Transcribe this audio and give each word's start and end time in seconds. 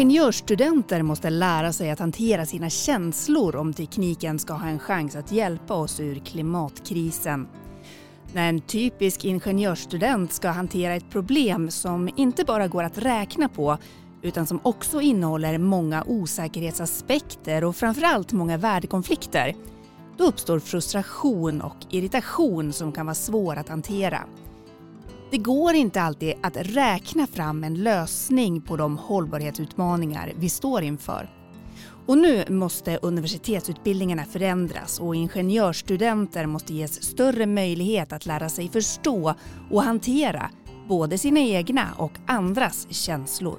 Ingenjörsstudenter 0.00 1.02
måste 1.02 1.30
lära 1.30 1.72
sig 1.72 1.90
att 1.90 1.98
hantera 1.98 2.46
sina 2.46 2.70
känslor 2.70 3.56
om 3.56 3.74
tekniken 3.74 4.38
ska 4.38 4.52
ha 4.52 4.68
en 4.68 4.78
chans 4.78 5.16
att 5.16 5.32
hjälpa 5.32 5.74
oss 5.74 6.00
ur 6.00 6.18
klimatkrisen. 6.18 7.48
När 8.32 8.48
en 8.48 8.60
typisk 8.60 9.24
ingenjörsstudent 9.24 10.32
ska 10.32 10.48
hantera 10.50 10.94
ett 10.94 11.10
problem 11.10 11.70
som 11.70 12.10
inte 12.16 12.44
bara 12.44 12.68
går 12.68 12.82
att 12.82 12.98
räkna 12.98 13.48
på 13.48 13.78
utan 14.22 14.46
som 14.46 14.60
också 14.62 15.00
innehåller 15.00 15.58
många 15.58 16.04
osäkerhetsaspekter 16.06 17.64
och 17.64 17.76
framförallt 17.76 18.32
många 18.32 18.56
värdekonflikter, 18.56 19.54
då 20.16 20.24
uppstår 20.24 20.58
frustration 20.58 21.60
och 21.60 21.76
irritation 21.90 22.72
som 22.72 22.92
kan 22.92 23.06
vara 23.06 23.14
svår 23.14 23.56
att 23.56 23.68
hantera. 23.68 24.20
Det 25.30 25.38
går 25.38 25.74
inte 25.74 26.02
alltid 26.02 26.34
att 26.42 26.56
räkna 26.56 27.26
fram 27.26 27.64
en 27.64 27.74
lösning 27.74 28.60
på 28.60 28.76
de 28.76 28.98
hållbarhetsutmaningar 28.98 30.32
vi 30.36 30.48
står 30.48 30.82
inför. 30.82 31.30
Och 32.06 32.18
nu 32.18 32.44
måste 32.48 32.98
universitetsutbildningarna 33.02 34.24
förändras 34.24 35.00
och 35.00 35.16
ingenjörsstudenter 35.16 36.46
måste 36.46 36.74
ges 36.74 37.02
större 37.02 37.46
möjlighet 37.46 38.12
att 38.12 38.26
lära 38.26 38.48
sig 38.48 38.68
förstå 38.68 39.34
och 39.70 39.82
hantera 39.82 40.50
både 40.88 41.18
sina 41.18 41.40
egna 41.40 41.88
och 41.96 42.12
andras 42.26 42.86
känslor. 42.90 43.58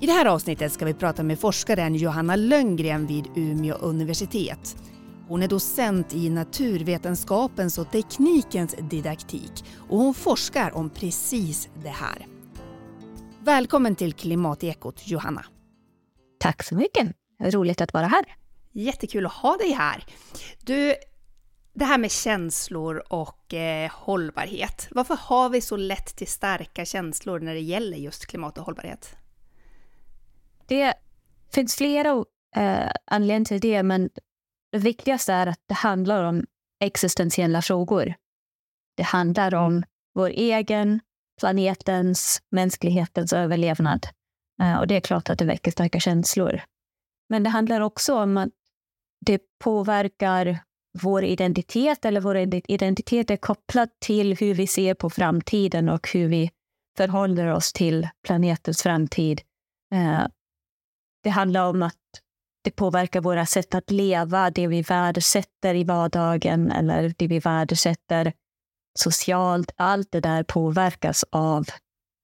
I 0.00 0.06
det 0.06 0.12
här 0.12 0.26
avsnittet 0.26 0.72
ska 0.72 0.84
vi 0.84 0.94
prata 0.94 1.22
med 1.22 1.38
forskaren 1.38 1.94
Johanna 1.94 2.36
Lönngren 2.36 3.06
vid 3.06 3.24
Umeå 3.34 3.74
universitet. 3.74 4.76
Hon 5.30 5.42
är 5.42 5.48
docent 5.48 6.14
i 6.14 6.28
naturvetenskapens 6.30 7.78
och 7.78 7.90
teknikens 7.90 8.74
didaktik 8.90 9.64
och 9.88 9.98
hon 9.98 10.14
forskar 10.14 10.76
om 10.76 10.90
precis 10.90 11.68
det 11.82 11.88
här. 11.88 12.26
Välkommen 13.40 13.96
till 13.96 14.12
Klimatekot 14.12 15.08
Johanna. 15.08 15.44
Tack 16.38 16.62
så 16.62 16.74
mycket. 16.74 17.08
Roligt 17.42 17.80
att 17.80 17.92
vara 17.92 18.06
här. 18.06 18.24
Jättekul 18.72 19.26
att 19.26 19.32
ha 19.32 19.56
dig 19.56 19.70
här. 19.70 20.04
Du, 20.60 20.94
det 21.74 21.84
här 21.84 21.98
med 21.98 22.10
känslor 22.10 23.02
och 23.08 23.54
eh, 23.54 23.90
hållbarhet. 23.90 24.88
Varför 24.90 25.16
har 25.20 25.48
vi 25.48 25.60
så 25.60 25.76
lätt 25.76 26.16
till 26.16 26.28
starka 26.28 26.84
känslor 26.84 27.40
när 27.40 27.54
det 27.54 27.60
gäller 27.60 27.96
just 27.96 28.26
klimat 28.26 28.58
och 28.58 28.64
hållbarhet? 28.64 29.16
Det 30.66 30.94
finns 31.54 31.76
flera 31.76 32.24
eh, 32.56 32.90
anledningar 33.06 33.44
till 33.44 33.60
det, 33.60 33.82
men 33.82 34.10
det 34.72 34.78
viktigaste 34.78 35.32
är 35.32 35.46
att 35.46 35.60
det 35.66 35.74
handlar 35.74 36.24
om 36.24 36.46
existentiella 36.80 37.62
frågor. 37.62 38.14
Det 38.96 39.02
handlar 39.02 39.54
om 39.54 39.82
vår 40.14 40.28
egen, 40.28 41.00
planetens, 41.40 42.42
mänsklighetens 42.50 43.32
överlevnad. 43.32 44.06
Eh, 44.62 44.78
och 44.78 44.86
det 44.86 44.96
är 44.96 45.00
klart 45.00 45.30
att 45.30 45.38
det 45.38 45.44
väcker 45.44 45.70
starka 45.70 46.00
känslor. 46.00 46.62
Men 47.28 47.42
det 47.42 47.50
handlar 47.50 47.80
också 47.80 48.14
om 48.14 48.36
att 48.36 48.48
det 49.26 49.42
påverkar 49.58 50.58
vår 51.02 51.24
identitet, 51.24 52.04
eller 52.04 52.20
vår 52.20 52.36
identitet 52.70 53.30
är 53.30 53.36
kopplad 53.36 53.88
till 53.98 54.36
hur 54.36 54.54
vi 54.54 54.66
ser 54.66 54.94
på 54.94 55.10
framtiden 55.10 55.88
och 55.88 56.08
hur 56.12 56.28
vi 56.28 56.50
förhåller 56.96 57.46
oss 57.46 57.72
till 57.72 58.08
planetens 58.26 58.82
framtid. 58.82 59.40
Eh, 59.94 60.26
det 61.22 61.30
handlar 61.30 61.68
om 61.68 61.82
att 61.82 61.96
det 62.62 62.70
påverkar 62.70 63.20
våra 63.20 63.46
sätt 63.46 63.74
att 63.74 63.90
leva, 63.90 64.50
det 64.50 64.66
vi 64.66 64.82
värdesätter 64.82 65.74
i 65.74 65.84
vardagen 65.84 66.70
eller 66.70 67.14
det 67.18 67.26
vi 67.26 67.38
värdesätter 67.38 68.32
socialt. 68.98 69.72
Allt 69.76 70.12
det 70.12 70.20
där 70.20 70.42
påverkas 70.42 71.24
av 71.30 71.64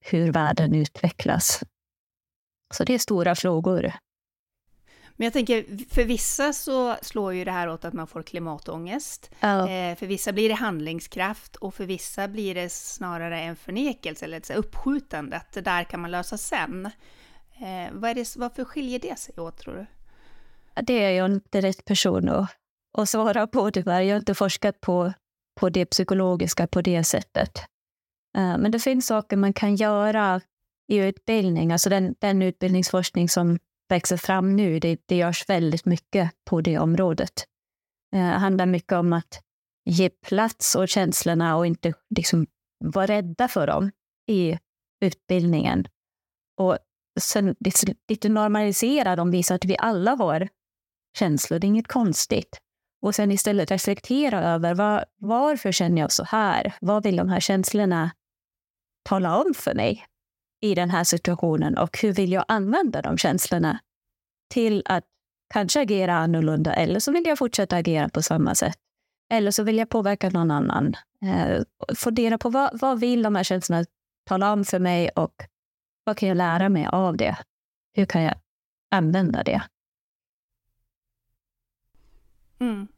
hur 0.04 0.32
världen 0.32 0.74
utvecklas. 0.74 1.62
Så 2.74 2.84
det 2.84 2.94
är 2.94 2.98
stora 2.98 3.34
frågor. 3.34 3.92
Men 5.18 5.24
jag 5.24 5.32
tänker, 5.32 5.64
för 5.94 6.04
vissa 6.04 6.52
så 6.52 6.96
slår 7.02 7.34
ju 7.34 7.44
det 7.44 7.50
här 7.50 7.68
åt 7.68 7.84
att 7.84 7.94
man 7.94 8.06
får 8.06 8.22
klimatångest. 8.22 9.30
Ja. 9.40 9.70
Eh, 9.70 9.96
för 9.96 10.06
vissa 10.06 10.32
blir 10.32 10.48
det 10.48 10.54
handlingskraft 10.54 11.56
och 11.56 11.74
för 11.74 11.86
vissa 11.86 12.28
blir 12.28 12.54
det 12.54 12.72
snarare 12.72 13.40
en 13.40 13.56
förnekelse 13.56 14.24
eller 14.24 14.36
ett 14.36 14.50
uppskjutande, 14.50 15.36
att 15.36 15.52
det 15.52 15.60
där 15.60 15.84
kan 15.84 16.00
man 16.00 16.10
lösa 16.10 16.38
sen. 16.38 16.86
Eh, 17.56 17.92
vad 17.92 18.10
är 18.10 18.14
det, 18.14 18.36
varför 18.36 18.64
skiljer 18.64 18.98
det 18.98 19.18
sig 19.18 19.38
åt 19.38 19.58
tror 19.58 19.74
du? 19.74 19.86
Det 20.82 21.04
är 21.04 21.10
jag 21.10 21.32
inte 21.32 21.60
rätt 21.60 21.84
person 21.84 22.28
att, 22.28 22.50
att 22.98 23.08
svara 23.08 23.46
på 23.46 23.70
tyvärr. 23.70 24.00
Jag 24.00 24.14
har 24.14 24.20
inte 24.20 24.34
forskat 24.34 24.80
på, 24.80 25.12
på 25.60 25.68
det 25.68 25.86
psykologiska 25.86 26.66
på 26.66 26.82
det 26.82 27.04
sättet. 27.04 27.58
Eh, 28.36 28.58
men 28.58 28.70
det 28.70 28.78
finns 28.78 29.06
saker 29.06 29.36
man 29.36 29.52
kan 29.52 29.76
göra 29.76 30.40
i 30.88 30.96
utbildning, 30.96 31.72
alltså 31.72 31.90
den, 31.90 32.14
den 32.18 32.42
utbildningsforskning 32.42 33.28
som 33.28 33.58
växer 33.88 34.16
fram 34.16 34.56
nu, 34.56 34.78
det, 34.78 35.00
det 35.06 35.16
görs 35.16 35.48
väldigt 35.48 35.84
mycket 35.84 36.30
på 36.44 36.60
det 36.60 36.78
området. 36.78 37.46
Eh, 38.14 38.18
det 38.18 38.38
handlar 38.38 38.66
mycket 38.66 38.92
om 38.92 39.12
att 39.12 39.40
ge 39.84 40.10
plats 40.10 40.76
åt 40.76 40.90
känslorna 40.90 41.56
och 41.56 41.66
inte 41.66 41.92
liksom 42.16 42.46
vara 42.84 43.06
rädda 43.06 43.48
för 43.48 43.66
dem 43.66 43.90
i 44.28 44.58
utbildningen. 45.00 45.86
Och 46.60 46.78
sen 47.20 47.54
lite 48.08 48.28
normalisera 48.28 49.16
dem, 49.16 49.30
visa 49.30 49.54
att 49.54 49.64
vi 49.64 49.76
alla 49.78 50.14
har 50.14 50.48
känslor, 51.16 51.58
det 51.58 51.66
är 51.66 51.68
inget 51.68 51.88
konstigt. 51.88 52.58
Och 53.02 53.14
sen 53.14 53.32
istället 53.32 53.70
reflektera 53.70 54.42
över 54.42 54.74
var, 54.74 55.04
varför 55.18 55.72
känner 55.72 56.02
jag 56.02 56.12
så 56.12 56.24
här? 56.24 56.74
Vad 56.80 57.02
vill 57.02 57.16
de 57.16 57.28
här 57.28 57.40
känslorna 57.40 58.10
tala 59.04 59.36
om 59.42 59.54
för 59.54 59.74
mig 59.74 60.06
i 60.60 60.74
den 60.74 60.90
här 60.90 61.04
situationen 61.04 61.78
och 61.78 61.98
hur 61.98 62.12
vill 62.12 62.32
jag 62.32 62.44
använda 62.48 63.02
de 63.02 63.18
känslorna 63.18 63.80
till 64.54 64.82
att 64.84 65.04
kanske 65.54 65.80
agera 65.80 66.14
annorlunda 66.14 66.74
eller 66.74 67.00
så 67.00 67.12
vill 67.12 67.26
jag 67.26 67.38
fortsätta 67.38 67.76
agera 67.76 68.08
på 68.08 68.22
samma 68.22 68.54
sätt. 68.54 68.76
Eller 69.32 69.50
så 69.50 69.62
vill 69.62 69.78
jag 69.78 69.88
påverka 69.88 70.30
någon 70.30 70.50
annan. 70.50 70.94
Eh, 71.22 71.62
fundera 71.96 72.38
på 72.38 72.48
vad, 72.48 72.80
vad 72.80 73.00
vill 73.00 73.22
de 73.22 73.34
här 73.34 73.44
känslorna 73.44 73.84
tala 74.24 74.52
om 74.52 74.64
för 74.64 74.78
mig 74.78 75.08
och 75.08 75.34
vad 76.04 76.16
kan 76.16 76.28
jag 76.28 76.36
lära 76.36 76.68
mig 76.68 76.86
av 76.86 77.16
det? 77.16 77.36
Hur 77.94 78.04
kan 78.04 78.22
jag 78.22 78.34
använda 78.90 79.42
det? 79.42 79.62
Mm. 82.60 82.88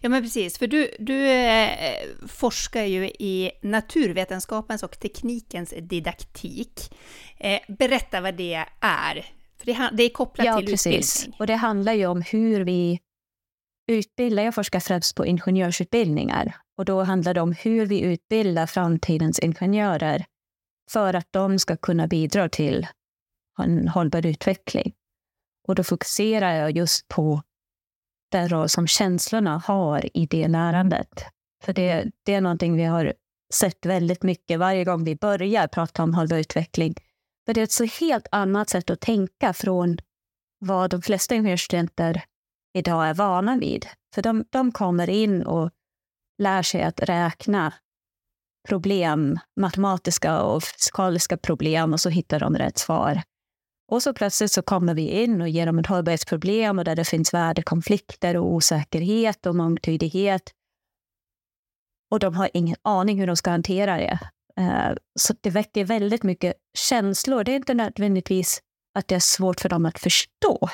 Ja 0.00 0.08
men 0.08 0.22
precis, 0.22 0.58
för 0.58 0.66
du, 0.66 0.90
du 0.98 1.30
eh, 1.30 1.98
forskar 2.28 2.82
ju 2.82 3.06
i 3.06 3.50
naturvetenskapens 3.62 4.82
och 4.82 5.00
teknikens 5.00 5.74
didaktik. 5.82 6.94
Eh, 7.38 7.60
berätta 7.68 8.20
vad 8.20 8.34
det 8.34 8.54
är, 8.80 9.26
för 9.58 9.66
det, 9.66 9.90
det 9.92 10.02
är 10.02 10.08
kopplat 10.08 10.46
ja, 10.46 10.58
till 10.58 10.66
precis. 10.66 11.16
utbildning. 11.16 11.40
Och 11.40 11.46
det 11.46 11.54
handlar 11.54 11.92
ju 11.92 12.06
om 12.06 12.22
hur 12.22 12.60
vi 12.64 13.00
utbildar, 13.88 14.42
jag 14.42 14.54
forskar 14.54 14.80
främst 14.80 15.16
på 15.16 15.26
ingenjörsutbildningar, 15.26 16.56
och 16.78 16.84
då 16.84 17.02
handlar 17.02 17.34
det 17.34 17.40
om 17.40 17.52
hur 17.52 17.86
vi 17.86 18.00
utbildar 18.00 18.66
framtidens 18.66 19.38
ingenjörer 19.38 20.24
för 20.90 21.14
att 21.14 21.28
de 21.30 21.58
ska 21.58 21.76
kunna 21.76 22.06
bidra 22.06 22.48
till 22.48 22.86
en 23.58 23.88
hållbar 23.88 24.26
utveckling. 24.26 24.94
Och 25.68 25.74
då 25.74 25.84
fokuserar 25.84 26.54
jag 26.54 26.76
just 26.76 27.08
på 27.08 27.42
den 28.36 28.48
roll 28.48 28.68
som 28.68 28.86
känslorna 28.86 29.62
har 29.66 30.16
i 30.16 30.26
det 30.26 30.48
lärandet. 30.48 31.24
För 31.64 31.72
det, 31.72 32.10
det 32.22 32.34
är 32.34 32.40
någonting 32.40 32.76
vi 32.76 32.84
har 32.84 33.12
sett 33.54 33.86
väldigt 33.86 34.22
mycket 34.22 34.58
varje 34.58 34.84
gång 34.84 35.04
vi 35.04 35.16
börjar 35.16 35.68
prata 35.68 36.02
om 36.02 36.14
hållbar 36.14 36.36
utveckling. 36.36 36.94
För 37.46 37.54
det 37.54 37.60
är 37.60 37.64
ett 37.64 37.72
så 37.72 37.84
helt 37.84 38.26
annat 38.32 38.70
sätt 38.70 38.90
att 38.90 39.00
tänka 39.00 39.52
från 39.52 39.98
vad 40.58 40.90
de 40.90 41.02
flesta 41.02 41.34
ingenjörsstudenter 41.34 42.22
idag 42.74 43.08
är 43.08 43.14
vana 43.14 43.56
vid. 43.56 43.86
För 44.14 44.22
de, 44.22 44.44
de 44.50 44.72
kommer 44.72 45.10
in 45.10 45.42
och 45.42 45.70
lär 46.42 46.62
sig 46.62 46.82
att 46.82 47.00
räkna 47.00 47.72
problem, 48.68 49.38
matematiska 49.60 50.40
och 50.42 50.62
fysikaliska 50.62 51.36
problem 51.36 51.92
och 51.92 52.00
så 52.00 52.08
hittar 52.08 52.40
de 52.40 52.56
rätt 52.56 52.78
svar. 52.78 53.22
Och 53.88 54.02
så 54.02 54.14
plötsligt 54.14 54.52
så 54.52 54.62
kommer 54.62 54.94
vi 54.94 55.22
in 55.22 55.40
och 55.40 55.48
ger 55.48 55.66
dem 55.66 55.78
ett 55.78 55.86
hållbarhetsproblem 55.86 56.78
och 56.78 56.84
där 56.84 56.96
det 56.96 57.04
finns 57.04 57.34
värdekonflikter 57.34 58.36
och 58.36 58.52
osäkerhet 58.52 59.46
och 59.46 59.54
mångtydighet. 59.54 60.52
Och 62.10 62.18
de 62.18 62.34
har 62.34 62.50
ingen 62.54 62.76
aning 62.82 63.20
hur 63.20 63.26
de 63.26 63.36
ska 63.36 63.50
hantera 63.50 63.96
det. 63.96 64.18
Eh, 64.60 64.94
så 65.18 65.34
det 65.40 65.50
väcker 65.50 65.84
väldigt 65.84 66.22
mycket 66.22 66.54
känslor. 66.78 67.44
Det 67.44 67.52
är 67.52 67.56
inte 67.56 67.74
nödvändigtvis 67.74 68.60
att 68.94 69.08
det 69.08 69.14
är 69.14 69.20
svårt 69.20 69.60
för 69.60 69.68
dem 69.68 69.86
att 69.86 69.98
förstå, 69.98 70.68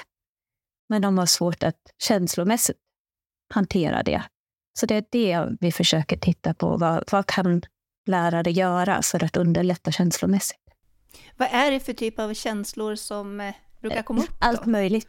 men 0.88 1.02
de 1.02 1.18
har 1.18 1.26
svårt 1.26 1.62
att 1.62 1.80
känslomässigt 2.02 2.78
hantera 3.54 4.02
det. 4.02 4.22
Så 4.78 4.86
det 4.86 4.94
är 4.94 5.04
det 5.10 5.56
vi 5.60 5.72
försöker 5.72 6.16
titta 6.16 6.54
på. 6.54 6.76
Vad, 6.76 7.04
vad 7.12 7.26
kan 7.26 7.62
lärare 8.06 8.50
göra 8.50 9.02
för 9.02 9.24
att 9.24 9.36
underlätta 9.36 9.92
känslomässigt? 9.92 10.61
Vad 11.36 11.48
är 11.52 11.70
det 11.70 11.80
för 11.80 11.92
typ 11.92 12.18
av 12.18 12.34
känslor 12.34 12.94
som 12.94 13.40
eh, 13.40 13.54
brukar 13.80 14.02
komma 14.02 14.22
upp? 14.22 14.28
Då? 14.28 14.36
Allt 14.38 14.66
möjligt. 14.66 15.08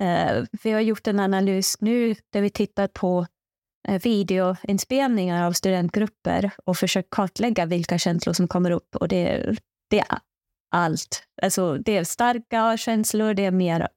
Uh, 0.00 0.44
vi 0.62 0.70
har 0.70 0.80
gjort 0.80 1.06
en 1.06 1.20
analys 1.20 1.76
nu 1.80 2.14
där 2.30 2.40
vi 2.40 2.50
tittar 2.50 2.88
på 2.88 3.26
videoinspelningar 4.02 5.46
av 5.46 5.52
studentgrupper 5.52 6.50
och 6.64 6.76
försökt 6.76 7.10
kartlägga 7.10 7.66
vilka 7.66 7.98
känslor 7.98 8.32
som 8.32 8.48
kommer 8.48 8.70
upp. 8.70 8.96
Och 8.96 9.08
det, 9.08 9.56
det 9.90 10.00
är 10.00 10.18
allt. 10.70 11.22
Alltså, 11.42 11.74
det 11.76 11.96
är 11.96 12.04
starka 12.04 12.76
känslor, 12.76 13.34
det 13.34 13.44
är 13.44 13.50
mer 13.50 13.88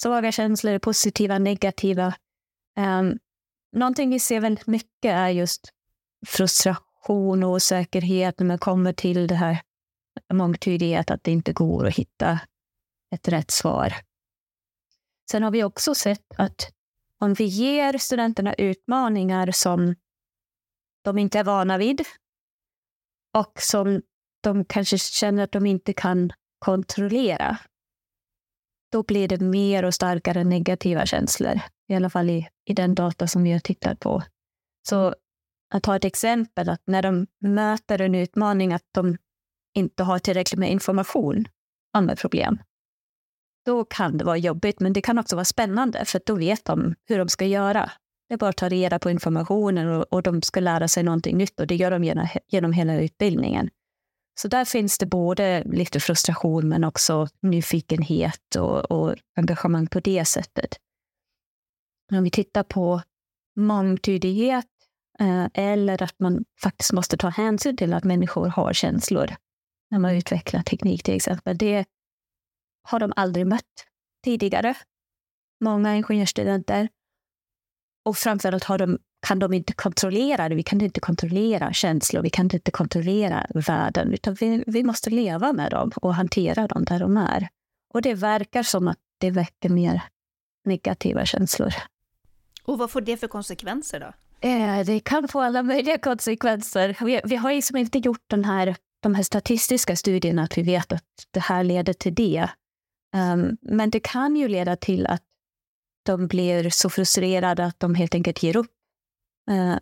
svaga 0.00 0.32
känslor, 0.32 0.78
positiva, 0.78 1.38
negativa. 1.38 2.14
Um, 2.78 3.18
någonting 3.72 4.10
vi 4.10 4.20
ser 4.20 4.40
väldigt 4.40 4.66
mycket 4.66 5.12
är 5.12 5.28
just 5.28 5.68
frustration 6.26 7.44
och 7.44 7.50
osäkerhet 7.50 8.38
när 8.38 8.46
man 8.46 8.58
kommer 8.58 8.92
till 8.92 9.26
det 9.26 9.34
här 9.34 9.60
mångtydighet, 10.32 11.10
att 11.10 11.24
det 11.24 11.30
inte 11.30 11.52
går 11.52 11.86
att 11.86 11.94
hitta 11.94 12.40
ett 13.14 13.28
rätt 13.28 13.50
svar. 13.50 13.94
Sen 15.30 15.42
har 15.42 15.50
vi 15.50 15.64
också 15.64 15.94
sett 15.94 16.26
att 16.36 16.70
om 17.20 17.34
vi 17.34 17.44
ger 17.44 17.98
studenterna 17.98 18.54
utmaningar 18.54 19.50
som 19.50 19.94
de 21.04 21.18
inte 21.18 21.38
är 21.38 21.44
vana 21.44 21.78
vid 21.78 22.04
och 23.36 23.52
som 23.60 24.02
de 24.42 24.64
kanske 24.64 24.98
känner 24.98 25.42
att 25.42 25.52
de 25.52 25.66
inte 25.66 25.92
kan 25.92 26.32
kontrollera, 26.58 27.58
då 28.92 29.02
blir 29.02 29.28
det 29.28 29.40
mer 29.40 29.84
och 29.84 29.94
starkare 29.94 30.44
negativa 30.44 31.06
känslor. 31.06 31.60
I 31.88 31.94
alla 31.94 32.10
fall 32.10 32.30
i, 32.30 32.48
i 32.64 32.74
den 32.74 32.94
data 32.94 33.26
som 33.26 33.42
vi 33.42 33.52
har 33.52 33.60
tittat 33.60 34.00
på. 34.00 34.22
Så 34.88 35.14
att 35.74 35.82
ta 35.82 35.96
ett 35.96 36.04
exempel, 36.04 36.68
att 36.68 36.82
när 36.86 37.02
de 37.02 37.26
möter 37.40 38.00
en 38.00 38.14
utmaning 38.14 38.72
att 38.72 38.86
de 38.94 39.16
inte 39.74 40.02
har 40.02 40.18
tillräckligt 40.18 40.58
med 40.58 40.70
information 40.70 41.48
om 41.96 42.08
ett 42.08 42.20
problem, 42.20 42.58
då 43.64 43.84
kan 43.84 44.18
det 44.18 44.24
vara 44.24 44.36
jobbigt, 44.36 44.80
men 44.80 44.92
det 44.92 45.00
kan 45.00 45.18
också 45.18 45.36
vara 45.36 45.44
spännande, 45.44 46.04
för 46.04 46.20
då 46.26 46.34
vet 46.34 46.64
de 46.64 46.94
hur 47.08 47.18
de 47.18 47.28
ska 47.28 47.46
göra. 47.46 47.90
Det 48.28 48.34
är 48.34 48.38
bara 48.38 48.50
att 48.50 48.56
ta 48.56 48.68
reda 48.68 48.98
på 48.98 49.10
informationen 49.10 49.88
och, 49.88 50.12
och 50.12 50.22
de 50.22 50.42
ska 50.42 50.60
lära 50.60 50.88
sig 50.88 51.02
någonting 51.02 51.36
nytt 51.36 51.60
och 51.60 51.66
det 51.66 51.76
gör 51.76 51.90
de 51.90 52.04
genom, 52.04 52.28
genom 52.48 52.72
hela 52.72 53.00
utbildningen. 53.00 53.70
Så 54.40 54.48
där 54.48 54.64
finns 54.64 54.98
det 54.98 55.06
både 55.06 55.64
lite 55.64 56.00
frustration 56.00 56.68
men 56.68 56.84
också 56.84 57.28
nyfikenhet 57.42 58.56
och, 58.58 58.90
och 58.90 59.16
engagemang 59.36 59.86
på 59.86 60.00
det 60.00 60.24
sättet. 60.24 60.76
Om 62.12 62.24
vi 62.24 62.30
tittar 62.30 62.62
på 62.62 63.02
mångtydighet 63.56 64.66
eh, 65.20 65.46
eller 65.54 66.02
att 66.02 66.18
man 66.18 66.44
faktiskt 66.62 66.92
måste 66.92 67.16
ta 67.16 67.28
hänsyn 67.28 67.76
till 67.76 67.92
att 67.92 68.04
människor 68.04 68.46
har 68.46 68.72
känslor 68.72 69.34
när 69.94 70.00
man 70.00 70.14
utvecklar 70.14 70.62
teknik 70.62 71.02
till 71.02 71.14
exempel. 71.14 71.58
Det 71.58 71.84
har 72.82 73.00
de 73.00 73.12
aldrig 73.16 73.46
mött 73.46 73.86
tidigare. 74.24 74.74
Många 75.60 75.96
ingenjörsstudenter. 75.96 76.88
Och 78.04 78.16
framförallt 78.16 78.64
har 78.64 78.78
de, 78.78 78.98
kan 79.26 79.38
de 79.38 79.52
inte 79.52 79.72
kontrollera 79.72 80.48
det. 80.48 80.54
Vi 80.54 80.62
kan 80.62 80.80
inte 80.80 81.00
kontrollera 81.00 81.72
känslor, 81.72 82.22
vi 82.22 82.30
kan 82.30 82.50
inte 82.52 82.70
kontrollera 82.70 83.46
världen, 83.54 84.12
utan 84.12 84.34
vi, 84.34 84.64
vi 84.66 84.82
måste 84.82 85.10
leva 85.10 85.52
med 85.52 85.70
dem 85.70 85.90
och 85.96 86.14
hantera 86.14 86.66
dem 86.66 86.84
där 86.84 86.98
de 86.98 87.16
är. 87.16 87.48
Och 87.94 88.02
det 88.02 88.14
verkar 88.14 88.62
som 88.62 88.88
att 88.88 88.98
det 89.18 89.30
väcker 89.30 89.68
mer 89.68 90.02
negativa 90.64 91.24
känslor. 91.24 91.74
Och 92.64 92.78
vad 92.78 92.90
får 92.90 93.00
det 93.00 93.16
för 93.16 93.28
konsekvenser 93.28 94.00
då? 94.00 94.12
Eh, 94.48 94.84
det 94.86 95.00
kan 95.00 95.28
få 95.28 95.40
alla 95.40 95.62
möjliga 95.62 95.98
konsekvenser. 95.98 96.96
Vi, 97.00 97.20
vi 97.24 97.36
har 97.36 97.52
liksom 97.52 97.76
inte 97.76 97.98
gjort 97.98 98.24
den 98.26 98.44
här, 98.44 98.76
de 99.04 99.14
här 99.14 99.22
statistiska 99.22 99.96
studierna 99.96 100.42
att 100.42 100.58
vi 100.58 100.62
vet 100.62 100.92
att 100.92 101.04
det 101.30 101.40
här 101.40 101.64
leder 101.64 101.92
till 101.92 102.14
det. 102.14 102.50
Um, 103.16 103.56
men 103.60 103.90
det 103.90 104.00
kan 104.00 104.36
ju 104.36 104.48
leda 104.48 104.76
till 104.76 105.06
att 105.06 105.22
de 106.04 106.26
blir 106.26 106.70
så 106.70 106.90
frustrerade 106.90 107.64
att 107.64 107.80
de 107.80 107.94
helt 107.94 108.14
enkelt 108.14 108.42
ger 108.42 108.56
upp. 108.56 108.70
Uh, 109.50 109.78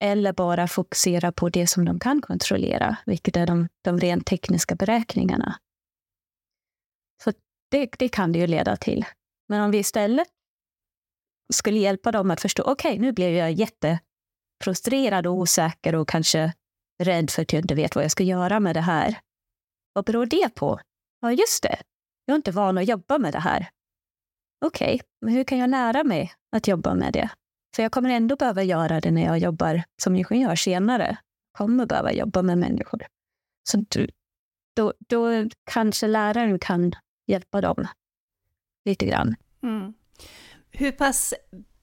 eller 0.00 0.32
bara 0.32 0.68
fokuserar 0.68 1.30
på 1.30 1.48
det 1.48 1.66
som 1.66 1.84
de 1.84 2.00
kan 2.00 2.20
kontrollera, 2.22 2.96
vilket 3.06 3.36
är 3.36 3.46
de, 3.46 3.68
de 3.82 3.98
rent 3.98 4.26
tekniska 4.26 4.74
beräkningarna. 4.74 5.58
Så 7.24 7.32
det, 7.70 7.90
det 7.98 8.08
kan 8.08 8.32
det 8.32 8.38
ju 8.38 8.46
leda 8.46 8.76
till. 8.76 9.04
Men 9.48 9.62
om 9.62 9.70
vi 9.70 9.78
istället 9.78 10.28
skulle 11.52 11.78
hjälpa 11.78 12.12
dem 12.12 12.30
att 12.30 12.40
förstå, 12.40 12.62
okej, 12.62 12.90
okay, 12.90 13.00
nu 13.00 13.12
blev 13.12 13.30
jag 13.34 13.52
jättefrustrerad 13.52 15.26
och 15.26 15.34
osäker 15.34 15.94
och 15.94 16.08
kanske 16.08 16.52
rädd 16.98 17.30
för 17.30 17.42
att 17.42 17.52
jag 17.52 17.62
inte 17.62 17.74
vet 17.74 17.94
vad 17.94 18.04
jag 18.04 18.10
ska 18.10 18.22
göra 18.22 18.60
med 18.60 18.76
det 18.76 18.80
här. 18.80 19.20
Vad 19.92 20.04
beror 20.04 20.26
det 20.26 20.54
på? 20.54 20.80
Ja, 21.20 21.32
just 21.32 21.62
det. 21.62 21.82
Jag 22.24 22.34
är 22.34 22.36
inte 22.36 22.50
van 22.50 22.78
att 22.78 22.88
jobba 22.88 23.18
med 23.18 23.32
det 23.32 23.38
här. 23.38 23.68
Okej, 24.64 24.94
okay, 24.94 25.06
men 25.20 25.34
hur 25.34 25.44
kan 25.44 25.58
jag 25.58 25.70
lära 25.70 26.04
mig 26.04 26.32
att 26.56 26.68
jobba 26.68 26.94
med 26.94 27.12
det? 27.12 27.30
För 27.76 27.82
jag 27.82 27.92
kommer 27.92 28.10
ändå 28.10 28.36
behöva 28.36 28.62
göra 28.62 29.00
det 29.00 29.10
när 29.10 29.24
jag 29.24 29.38
jobbar 29.38 29.82
som 30.02 30.16
ingenjör 30.16 30.56
senare. 30.56 31.06
Jag 31.52 31.58
kommer 31.58 31.86
behöva 31.86 32.12
jobba 32.12 32.42
med 32.42 32.58
människor. 32.58 33.06
Så 33.70 33.84
då, 34.76 34.92
då 34.98 35.48
kanske 35.70 36.06
läraren 36.06 36.58
kan 36.58 36.92
hjälpa 37.26 37.60
dem 37.60 37.86
lite 38.84 39.06
grann. 39.06 39.36
Mm. 39.62 39.94
Hur 40.70 40.92
pass 40.92 41.34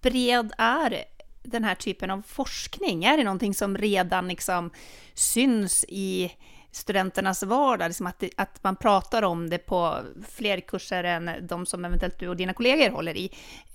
bred 0.01 0.51
är 0.57 1.03
den 1.45 1.63
här 1.63 1.75
typen 1.75 2.11
av 2.11 2.21
forskning? 2.21 3.03
Är 3.03 3.17
det 3.17 3.23
någonting 3.23 3.53
som 3.53 3.77
redan 3.77 4.27
liksom 4.27 4.71
syns 5.13 5.85
i 5.87 6.31
studenternas 6.71 7.43
vardag, 7.43 7.87
liksom 7.87 8.07
att, 8.07 8.23
att 8.37 8.63
man 8.63 8.75
pratar 8.75 9.23
om 9.23 9.49
det 9.49 9.57
på 9.57 9.97
fler 10.29 10.59
kurser 10.59 11.03
än 11.03 11.47
de 11.47 11.65
som 11.65 11.85
eventuellt 11.85 12.19
du 12.19 12.27
och 12.27 12.37
dina 12.37 12.53
kollegor 12.53 12.89
håller 12.89 13.17
i? 13.17 13.25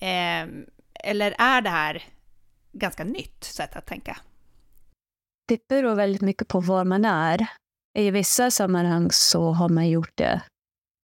Eh, 0.00 0.48
eller 1.04 1.34
är 1.38 1.60
det 1.62 1.70
här 1.70 2.02
ganska 2.72 3.04
nytt 3.04 3.44
sätt 3.44 3.76
att 3.76 3.86
tänka? 3.86 4.18
Det 5.48 5.68
beror 5.68 5.94
väldigt 5.94 6.22
mycket 6.22 6.48
på 6.48 6.60
var 6.60 6.84
man 6.84 7.04
är. 7.04 7.46
I 7.98 8.10
vissa 8.10 8.50
sammanhang 8.50 9.08
så 9.10 9.52
har 9.52 9.68
man 9.68 9.88
gjort 9.88 10.12
det 10.16 10.42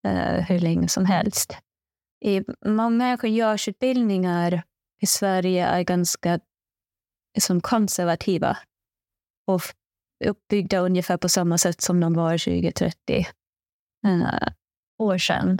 eh, 0.09 0.45
hur 0.49 0.59
länge 0.59 0.89
som 0.89 1.07
helst. 1.07 1.57
I 2.25 2.43
många 2.67 3.11
ingenjörsutbildningar 3.11 4.63
i 5.03 5.07
Sverige 5.07 5.67
är 5.67 5.83
ganska 5.83 6.41
som 7.41 7.61
konservativa 7.61 8.59
och 9.47 9.63
uppbyggda 10.25 10.79
ungefär 10.79 11.17
på 11.17 11.29
samma 11.29 11.59
sätt 11.59 11.81
som 11.81 12.01
de 12.01 12.15
var 12.15 12.37
20-30 12.37 12.93
uh, 14.07 14.23
eh, 14.23 14.49
år 14.99 15.19
sedan. 15.19 15.59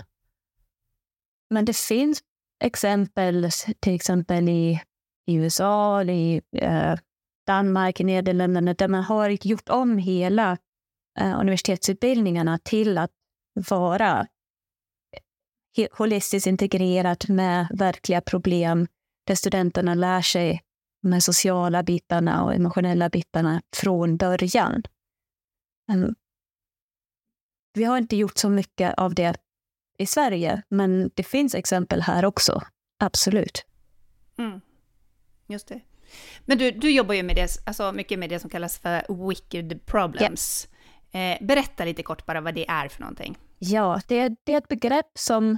Men 1.49 1.65
det 1.65 1.77
finns 1.77 2.23
exempel, 2.63 3.49
till 3.79 3.95
exempel 3.95 4.49
i, 4.49 4.81
i 5.27 5.35
USA, 5.35 6.03
i 6.03 6.41
uh, 6.61 6.95
Danmark, 7.47 7.99
i 7.99 8.03
Nederländerna, 8.03 8.73
där 8.73 8.87
man 8.87 9.03
har 9.03 9.47
gjort 9.47 9.69
om 9.69 9.97
hela 9.97 10.57
uh, 11.21 11.39
universitetsutbildningarna 11.39 12.59
till 12.63 12.97
att 12.97 13.11
vara 13.69 14.27
eh, 15.77 15.87
holistiskt 15.91 16.47
integrerat 16.47 17.27
med 17.27 17.67
verkliga 17.73 18.21
problem, 18.21 18.87
där 19.27 19.35
studenterna 19.35 19.93
lär 19.93 20.21
sig 20.21 20.61
de 21.03 21.13
här 21.13 21.19
sociala 21.19 21.83
bitarna 21.83 22.43
och 22.43 22.53
emotionella 22.53 23.09
bitarna 23.09 23.61
från 23.75 24.17
början. 24.17 24.83
Vi 27.73 27.83
har 27.83 27.97
inte 27.97 28.15
gjort 28.15 28.37
så 28.37 28.49
mycket 28.49 28.93
av 28.93 29.15
det 29.15 29.35
i 29.97 30.05
Sverige, 30.05 30.61
men 30.69 31.11
det 31.13 31.23
finns 31.23 31.55
exempel 31.55 32.01
här 32.01 32.25
också. 32.25 32.61
Absolut. 32.99 33.65
Mm. 34.37 34.61
Just 35.47 35.67
det. 35.67 35.81
Men 36.45 36.57
du, 36.57 36.71
du 36.71 36.91
jobbar 36.91 37.13
ju 37.13 37.23
med 37.23 37.35
det, 37.35 37.49
alltså 37.65 37.91
mycket 37.91 38.19
med 38.19 38.29
det 38.29 38.39
som 38.39 38.49
kallas 38.49 38.77
för 38.77 39.27
wicked 39.29 39.85
problems. 39.85 40.67
Yeah. 41.11 41.41
Eh, 41.41 41.45
berätta 41.45 41.85
lite 41.85 42.03
kort 42.03 42.25
bara 42.25 42.41
vad 42.41 42.55
det 42.55 42.69
är 42.69 42.87
för 42.87 43.01
någonting. 43.01 43.37
Ja, 43.59 44.01
det, 44.07 44.35
det 44.43 44.53
är 44.53 44.57
ett 44.57 44.67
begrepp 44.67 45.11
som 45.13 45.57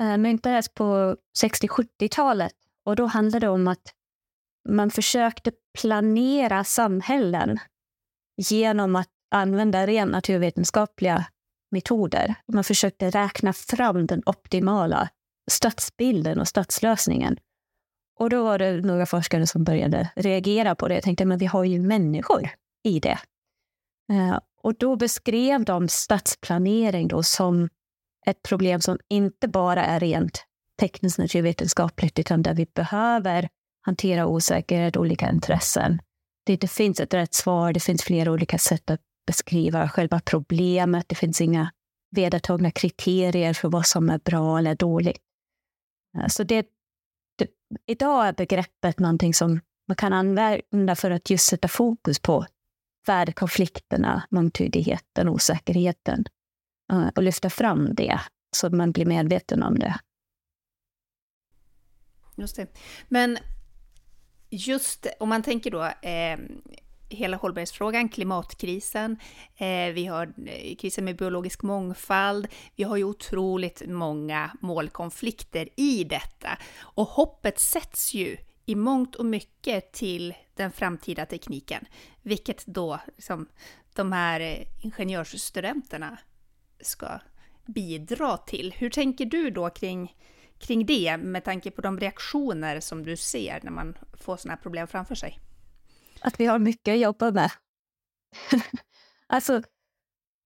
eh, 0.00 0.16
myntades 0.16 0.68
på 0.68 1.16
60-70-talet 1.42 2.54
och 2.84 2.96
då 2.96 3.06
handlade 3.06 3.46
det 3.46 3.50
om 3.50 3.68
att 3.68 3.94
man 4.68 4.90
försökte 4.90 5.52
planera 5.78 6.64
samhällen 6.64 7.58
genom 8.36 8.96
att 8.96 9.08
använda 9.30 9.86
rent 9.86 10.12
naturvetenskapliga 10.12 11.26
metoder. 11.70 12.34
Man 12.52 12.64
försökte 12.64 13.10
räkna 13.10 13.52
fram 13.52 14.06
den 14.06 14.22
optimala 14.26 15.08
stadsbilden 15.50 16.40
och 16.40 16.48
stadslösningen. 16.48 17.36
Och 18.18 18.30
då 18.30 18.44
var 18.44 18.58
det 18.58 18.80
några 18.80 19.06
forskare 19.06 19.46
som 19.46 19.64
började 19.64 20.10
reagera 20.16 20.74
på 20.74 20.88
det. 20.88 20.94
Jag 20.94 21.02
tänkte, 21.02 21.24
men 21.24 21.38
vi 21.38 21.46
har 21.46 21.64
ju 21.64 21.80
människor 21.80 22.50
i 22.84 23.00
det. 23.00 23.18
Eh, 24.12 24.38
och 24.62 24.74
då 24.74 24.96
beskrev 24.96 25.64
de 25.64 25.88
stadsplanering 25.88 27.08
då 27.08 27.22
som 27.22 27.68
ett 28.26 28.42
problem 28.42 28.80
som 28.80 28.98
inte 29.08 29.48
bara 29.48 29.84
är 29.84 30.00
rent 30.00 30.44
tekniskt 30.80 31.18
naturvetenskapligt, 31.18 32.18
utan 32.18 32.42
där 32.42 32.54
vi 32.54 32.66
behöver 32.74 33.48
hantera 33.82 34.26
osäkerhet, 34.26 34.96
olika 34.96 35.30
intressen. 35.30 36.02
Det 36.46 36.52
inte 36.52 36.68
finns 36.68 37.00
ett 37.00 37.14
rätt 37.14 37.34
svar, 37.34 37.72
det 37.72 37.80
finns 37.80 38.02
flera 38.02 38.32
olika 38.32 38.58
sätt 38.58 38.90
att 38.90 39.00
beskriva 39.26 39.88
själva 39.88 40.20
problemet. 40.20 41.08
Det 41.08 41.14
finns 41.14 41.40
inga 41.40 41.72
vedertagna 42.10 42.70
kriterier 42.70 43.54
för 43.54 43.68
vad 43.68 43.86
som 43.86 44.10
är 44.10 44.18
bra 44.18 44.58
eller 44.58 44.74
dåligt. 44.74 45.22
Eh, 46.18 46.26
så 46.26 46.44
det, 46.44 46.66
det, 47.38 47.48
idag 47.86 48.28
är 48.28 48.32
begreppet 48.32 48.98
någonting 48.98 49.34
som 49.34 49.60
man 49.88 49.96
kan 49.96 50.12
använda 50.12 50.96
för 50.96 51.10
att 51.10 51.30
just 51.30 51.46
sätta 51.46 51.68
fokus 51.68 52.18
på 52.18 52.46
värdekonflikterna, 53.06 54.22
mångtydigheten, 54.30 55.28
osäkerheten. 55.28 56.24
Eh, 56.92 57.08
och 57.16 57.22
lyfta 57.22 57.50
fram 57.50 57.94
det 57.94 58.20
så 58.56 58.66
att 58.66 58.72
man 58.72 58.92
blir 58.92 59.06
medveten 59.06 59.62
om 59.62 59.78
det. 59.78 59.98
Just 62.36 62.56
det. 62.56 62.66
Men 63.08 63.38
just 64.52 65.06
om 65.20 65.28
man 65.28 65.42
tänker 65.42 65.70
då 65.70 65.82
eh, 66.08 66.38
hela 67.08 67.36
hållbarhetsfrågan, 67.36 68.08
klimatkrisen, 68.08 69.16
eh, 69.56 69.92
vi 69.92 70.06
har 70.06 70.32
eh, 70.46 70.76
krisen 70.76 71.04
med 71.04 71.16
biologisk 71.16 71.62
mångfald, 71.62 72.48
vi 72.76 72.84
har 72.84 72.96
ju 72.96 73.04
otroligt 73.04 73.82
många 73.86 74.50
målkonflikter 74.60 75.68
i 75.76 76.04
detta. 76.04 76.58
Och 76.80 77.08
hoppet 77.08 77.60
sätts 77.60 78.14
ju 78.14 78.36
i 78.66 78.74
mångt 78.74 79.14
och 79.14 79.26
mycket 79.26 79.92
till 79.92 80.34
den 80.54 80.72
framtida 80.72 81.26
tekniken, 81.26 81.84
vilket 82.22 82.66
då 82.66 83.00
liksom, 83.16 83.48
de 83.94 84.12
här 84.12 84.40
eh, 84.40 84.84
ingenjörsstudenterna 84.84 86.18
ska 86.80 87.20
bidra 87.66 88.36
till. 88.36 88.74
Hur 88.78 88.90
tänker 88.90 89.26
du 89.26 89.50
då 89.50 89.70
kring, 89.70 90.16
kring 90.62 90.86
det 90.86 91.16
med 91.16 91.44
tanke 91.44 91.70
på 91.70 91.80
de 91.80 92.00
reaktioner 92.00 92.80
som 92.80 93.04
du 93.04 93.16
ser 93.16 93.60
när 93.62 93.70
man 93.70 93.94
får 94.12 94.36
sådana 94.36 94.54
här 94.54 94.62
problem 94.62 94.86
framför 94.86 95.14
sig? 95.14 95.38
Att 96.20 96.40
vi 96.40 96.46
har 96.46 96.58
mycket 96.58 96.92
att 96.92 97.00
jobba 97.00 97.30
med. 97.30 97.50
alltså, 99.26 99.62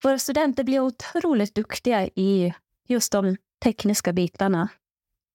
våra 0.03 0.19
studenter 0.19 0.63
blir 0.63 0.79
otroligt 0.79 1.55
duktiga 1.55 2.05
i 2.05 2.53
just 2.87 3.11
de 3.11 3.37
tekniska 3.63 4.13
bitarna. 4.13 4.69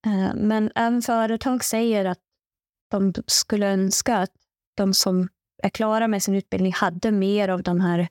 Eh, 0.07 0.35
men 0.35 0.73
även 0.75 1.03
företag 1.03 1.65
säger 1.65 2.05
att 2.05 2.21
de 2.91 3.13
skulle 3.27 3.67
önska 3.67 4.17
att 4.17 4.33
de 4.77 4.95
som 4.95 5.29
är 5.63 5.69
klara 5.69 6.09
med 6.09 6.23
sin 6.23 6.35
utbildning 6.35 6.73
hade 6.73 7.13
mer 7.13 7.49
av 7.49 7.63
de 7.63 7.81
här 7.81 8.09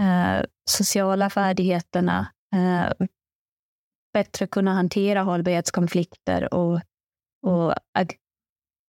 eh, 0.00 0.44
sociala 0.70 1.30
färdigheterna, 1.30 2.32
eh, 2.54 3.06
bättre 4.16 4.46
kunna 4.46 4.74
hantera 4.74 5.22
hållbarhetskonflikter 5.22 6.54
och, 6.54 6.80
och 7.42 7.74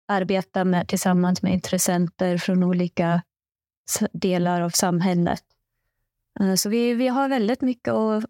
arbeta 0.07 0.65
med, 0.65 0.87
tillsammans 0.87 1.41
med 1.41 1.53
intressenter 1.53 2.37
från 2.37 2.63
olika 2.63 3.23
delar 4.13 4.61
av 4.61 4.69
samhället. 4.69 5.43
Eh, 6.39 6.55
så 6.55 6.69
vi, 6.69 6.93
vi 6.93 7.07
har 7.07 7.29
väldigt 7.29 7.61
mycket 7.61 7.93
att, 7.93 8.25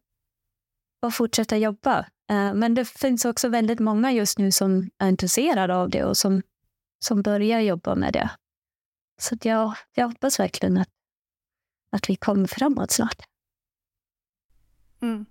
att 1.01 1.15
fortsätta 1.15 1.57
jobba. 1.57 1.99
Eh, 2.29 2.53
men 2.53 2.73
det 2.73 2.85
finns 2.85 3.25
också 3.25 3.49
väldigt 3.49 3.79
många 3.79 4.11
just 4.11 4.37
nu 4.37 4.51
som 4.51 4.89
är 4.97 5.09
intresserade 5.09 5.75
av 5.75 5.89
det 5.89 6.03
och 6.03 6.17
som, 6.17 6.41
som 6.99 7.21
börjar 7.21 7.59
jobba 7.59 7.95
med 7.95 8.13
det. 8.13 8.29
Så 9.21 9.37
jag, 9.41 9.73
jag 9.93 10.07
hoppas 10.07 10.39
verkligen 10.39 10.77
att, 10.77 10.89
att 11.91 12.09
vi 12.09 12.15
kommer 12.15 12.47
framåt 12.47 12.91
snart. 12.91 13.21
Mm. 15.01 15.25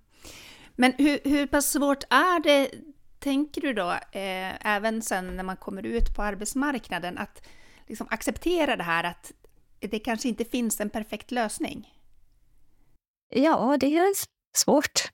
Men 0.79 0.93
hur, 0.97 1.19
hur 1.23 1.47
pass 1.47 1.71
svårt 1.71 2.03
är 2.09 2.39
det, 2.43 2.71
tänker 3.19 3.61
du 3.61 3.73
då, 3.73 3.91
eh, 3.91 4.67
även 4.67 5.01
sen 5.01 5.35
när 5.35 5.43
man 5.43 5.57
kommer 5.57 5.85
ut 5.85 6.15
på 6.15 6.23
arbetsmarknaden, 6.23 7.17
att 7.17 7.47
liksom 7.87 8.07
acceptera 8.09 8.75
det 8.75 8.83
här 8.83 9.03
att 9.03 9.31
det 9.79 9.99
kanske 9.99 10.29
inte 10.29 10.45
finns 10.45 10.79
en 10.81 10.89
perfekt 10.89 11.31
lösning? 11.31 11.93
Ja, 13.29 13.77
det 13.79 13.97
är 13.97 14.13
svårt. 14.57 15.11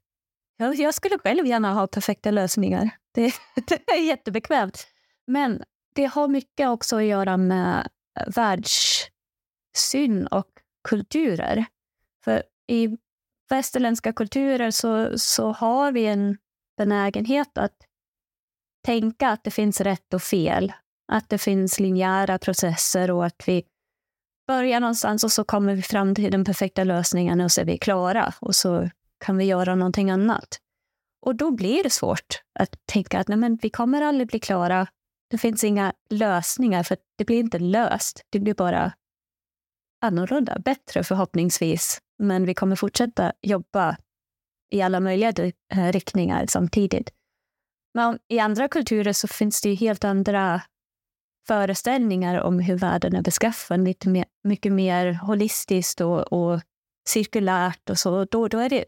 Jag, 0.58 0.76
jag 0.76 0.94
skulle 0.94 1.20
själv 1.20 1.46
gärna 1.46 1.74
ha 1.74 1.88
perfekta 1.88 2.32
lösningar. 2.32 2.90
Det, 3.12 3.34
det 3.68 3.92
är 3.92 4.02
jättebekvämt. 4.08 4.88
Men 5.28 5.64
det 5.96 6.06
har 6.06 6.28
mycket 6.28 6.70
också 6.70 6.96
att 6.96 7.04
göra 7.04 7.38
med 7.38 7.88
eh, 8.20 8.28
världssyn 8.36 10.28
och 10.32 10.48
kulturer. 10.84 11.66
För 12.24 12.44
i 12.68 12.98
västerländska 13.54 14.14
kulturer 14.14 14.72
så, 14.72 15.18
så 15.18 15.52
har 15.52 15.92
vi 15.92 16.06
en 16.06 16.38
benägenhet 16.78 17.58
att 17.58 17.76
tänka 18.86 19.30
att 19.30 19.44
det 19.44 19.52
finns 19.52 19.82
rätt 19.82 20.14
och 20.14 20.22
fel. 20.22 20.74
Att 21.12 21.30
det 21.30 21.38
finns 21.38 21.80
linjära 21.80 22.38
processer 22.40 23.12
och 23.12 23.26
att 23.26 23.44
vi 23.48 23.64
börjar 24.48 24.80
någonstans 24.80 25.24
och 25.24 25.32
så 25.32 25.44
kommer 25.44 25.76
vi 25.76 25.82
fram 25.82 26.16
till 26.16 26.32
den 26.32 26.46
perfekta 26.46 26.84
lösningen 26.84 27.42
och 27.42 27.52
så 27.52 27.62
är 27.62 27.66
vi 27.66 27.78
klara 27.78 28.34
och 28.40 28.56
så 28.56 28.90
kan 29.26 29.38
vi 29.38 29.46
göra 29.46 29.76
någonting 29.76 30.12
annat. 30.12 30.60
Och 31.26 31.36
då 31.36 31.52
blir 31.52 31.84
det 31.84 31.90
svårt 31.90 32.42
att 32.60 32.76
tänka 32.86 33.20
att 33.20 33.28
nej, 33.28 33.38
men 33.38 33.56
vi 33.56 33.70
kommer 33.70 34.02
aldrig 34.02 34.28
bli 34.28 34.40
klara. 34.40 34.88
Det 35.30 35.38
finns 35.38 35.64
inga 35.64 35.94
lösningar 36.10 36.84
för 36.84 36.98
det 37.18 37.26
blir 37.26 37.40
inte 37.40 37.60
löst. 37.60 38.22
Det 38.30 38.40
blir 38.40 38.54
bara 38.54 38.94
annorlunda, 40.02 40.60
bättre 40.60 41.04
förhoppningsvis. 41.04 42.02
Men 42.24 42.46
vi 42.46 42.54
kommer 42.54 42.76
fortsätta 42.76 43.34
jobba 43.42 43.98
i 44.72 44.82
alla 44.82 45.00
möjliga 45.00 45.34
eh, 45.74 45.92
riktningar 45.92 46.46
samtidigt. 46.46 47.10
Men 47.94 48.20
i 48.28 48.40
andra 48.40 48.68
kulturer 48.68 49.14
så 49.14 49.28
finns 49.28 49.62
det 49.62 49.70
ju 49.70 49.76
helt 49.76 50.04
andra 50.04 50.62
föreställningar 51.48 52.42
om 52.42 52.60
hur 52.60 52.78
världen 52.78 53.16
är 53.16 53.22
beskaffad. 53.22 53.84
Lite 53.84 54.10
mer, 54.10 54.26
mycket 54.44 54.72
mer 54.72 55.14
holistiskt 55.14 56.02
och, 56.02 56.34
och 56.34 56.62
cirkulärt 57.10 57.90
och 57.90 58.00
så. 58.00 58.26
Då, 58.26 58.48
då, 58.48 58.58
är 58.58 58.70
det, 58.70 58.86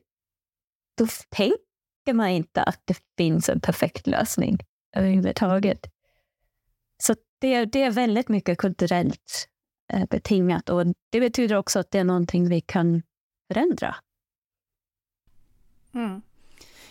då 0.97 1.07
tänker 1.29 2.13
man 2.13 2.29
inte 2.29 2.63
att 2.63 2.81
det 2.85 2.97
finns 3.17 3.49
en 3.49 3.59
perfekt 3.59 4.07
lösning 4.07 4.57
överhuvudtaget. 4.95 5.87
Så 7.03 7.15
det, 7.41 7.65
det 7.65 7.81
är 7.81 7.91
väldigt 7.91 8.29
mycket 8.29 8.57
kulturellt 8.57 9.47
eh, 9.93 10.05
betingat 10.05 10.69
och 10.69 10.85
det 11.11 11.19
betyder 11.19 11.55
också 11.55 11.79
att 11.79 11.91
det 11.91 11.99
är 11.99 12.03
någonting 12.03 12.49
vi 12.49 12.61
kan 12.61 13.01
förändra. 13.53 13.95
Mm. 15.93 16.21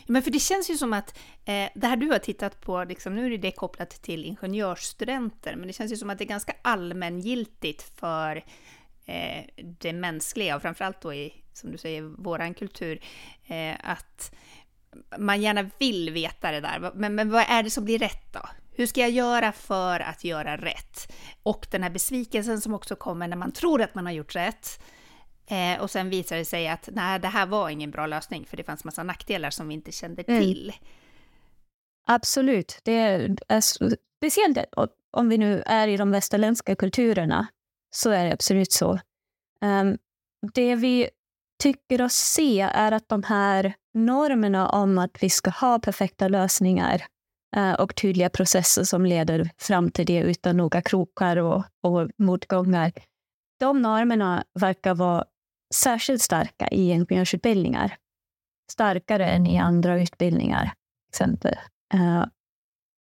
Men 0.07 0.23
för 0.23 0.31
det 0.31 0.39
känns 0.39 0.71
ju 0.71 0.77
som 0.77 0.93
att 0.93 1.19
eh, 1.45 1.69
det 1.75 1.87
här 1.87 1.97
du 1.97 2.11
har 2.11 2.19
tittat 2.19 2.61
på, 2.61 2.85
liksom, 2.85 3.15
nu 3.15 3.35
är 3.35 3.39
det 3.39 3.51
kopplat 3.51 3.91
till 3.91 4.25
ingenjörsstudenter, 4.25 5.57
men 5.57 5.67
det 5.67 5.73
känns 5.73 5.93
ju 5.93 5.97
som 5.97 6.11
att 6.11 6.19
det 6.19 6.25
är 6.25 6.29
ganska 6.29 6.55
allmängiltigt 6.63 7.83
för 7.83 8.45
eh, 9.05 9.45
det 9.81 9.93
mänskliga 9.93 10.57
och 10.57 10.63
framförallt 10.63 11.01
då 11.01 11.15
i, 11.15 11.35
som 11.53 11.73
du 11.73 11.79
säger, 11.79 12.03
våran 12.03 12.55
kultur, 12.55 13.01
eh, 13.47 13.75
att 13.83 14.35
man 15.19 15.43
gärna 15.43 15.71
vill 15.79 16.11
veta 16.11 16.51
det 16.51 16.61
där. 16.61 16.93
Men, 16.95 17.15
men 17.15 17.31
vad 17.31 17.45
är 17.49 17.63
det 17.63 17.71
som 17.71 17.85
blir 17.85 17.99
rätt 17.99 18.33
då? 18.33 18.49
Hur 18.77 18.87
ska 18.87 19.01
jag 19.01 19.11
göra 19.11 19.53
för 19.53 20.01
att 20.01 20.25
göra 20.25 20.57
rätt? 20.57 21.13
Och 21.43 21.67
den 21.71 21.83
här 21.83 21.91
besvikelsen 21.91 22.61
som 22.61 22.75
också 22.75 22.97
kommer 22.97 23.29
när 23.29 23.37
man 23.37 23.53
tror 23.53 23.83
att 23.83 23.95
man 23.95 24.07
har 24.07 24.13
gjort 24.13 24.35
rätt. 24.35 24.81
Eh, 25.47 25.83
och 25.83 25.91
sen 25.91 26.11
visar 26.11 26.37
det 26.37 26.45
sig 26.45 26.69
att 26.69 26.89
nej, 26.93 27.21
det 27.21 27.29
här 27.29 27.47
var 27.47 27.71
ingen 27.71 27.91
bra 27.91 28.07
lösning 28.07 28.47
för 28.47 28.57
det 28.57 28.65
fanns 28.65 28.85
massa 28.85 29.03
nackdelar 29.03 29.51
som 29.51 29.69
vi 29.69 29.75
inte 29.75 29.93
kände 29.93 30.23
mm. 30.23 30.43
till. 30.43 30.65
Mm. 30.65 30.91
Absolut. 32.07 32.81
Det 32.83 32.93
är, 32.93 33.37
speciellt 34.17 34.59
om 35.11 35.29
vi 35.29 35.39
nu 35.39 35.63
är 35.67 35.89
i 35.89 35.97
de 35.97 36.11
västerländska 36.11 36.77
kulturerna 36.77 37.47
så 37.91 38.11
är 38.11 38.25
det 38.25 38.33
absolut 38.33 38.73
så. 38.73 38.99
Um, 39.61 39.99
det 40.55 40.75
vi 40.75 41.09
tycker 41.63 42.03
oss 42.03 42.15
se 42.15 42.61
är 42.61 42.93
att 42.93 43.09
de 43.09 43.23
här 43.23 43.75
normerna 43.95 44.69
om 44.69 44.99
att 44.99 45.23
vi 45.23 45.31
ska 45.31 45.51
ha 45.51 45.79
perfekta 45.79 46.29
lösningar 46.29 47.03
uh, 47.57 47.73
och 47.73 47.95
tydliga 47.95 48.31
processer 48.31 48.85
som 48.85 49.07
leder 49.07 49.51
fram 49.59 49.91
till 49.91 50.07
det 50.07 50.19
utan 50.19 50.57
några 50.57 50.83
krokar 50.83 51.37
och, 51.37 51.65
och 51.83 52.11
motgångar. 52.19 52.93
De 53.61 53.83
normerna 53.83 54.45
verkar 54.61 54.95
vara 54.95 55.25
särskilt 55.75 56.23
starka 56.23 56.69
i 56.69 56.91
ingenjörsutbildningar. 56.91 57.97
Starkare 58.71 59.27
än 59.27 59.47
i 59.47 59.59
andra 59.59 60.03
utbildningar. 60.03 60.73
Exempel. 61.09 61.55
Uh, 61.95 62.27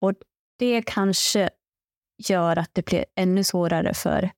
och 0.01 0.13
det 0.59 0.83
kanske 0.87 1.51
gör 2.29 2.57
att 2.57 2.71
det 2.73 2.85
blir 2.85 3.05
ännu 3.15 3.45
svårare 3.45 3.95
för 3.95 4.31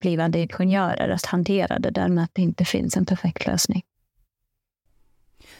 blivande 0.00 0.38
ingenjörer 0.38 1.08
att 1.08 1.26
hantera 1.26 1.78
det 1.78 1.90
där 1.90 2.08
med 2.08 2.24
att 2.24 2.34
det 2.34 2.42
inte 2.42 2.64
finns 2.64 2.96
en 2.96 3.06
perfekt 3.06 3.46
lösning. 3.46 3.82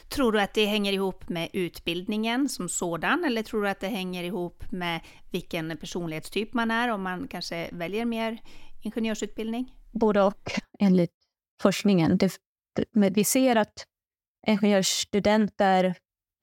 Tror 0.09 0.31
du 0.31 0.41
att 0.41 0.53
det 0.53 0.65
hänger 0.65 0.93
ihop 0.93 1.29
med 1.29 1.49
utbildningen 1.53 2.49
som 2.49 2.69
sådan 2.69 3.23
eller 3.25 3.43
tror 3.43 3.63
du 3.63 3.69
att 3.69 3.79
det 3.79 3.87
hänger 3.87 4.23
ihop 4.23 4.71
med 4.71 5.01
vilken 5.31 5.77
personlighetstyp 5.77 6.53
man 6.53 6.71
är 6.71 6.89
om 6.89 7.03
man 7.03 7.27
kanske 7.27 7.69
väljer 7.71 8.05
mer 8.05 8.41
ingenjörsutbildning? 8.81 9.75
Både 9.91 10.21
och 10.21 10.51
enligt 10.79 11.18
forskningen. 11.61 12.17
Det, 12.17 12.37
det, 12.75 13.09
vi 13.09 13.23
ser 13.23 13.55
att 13.55 13.85
ingenjörsstudenter 14.47 15.85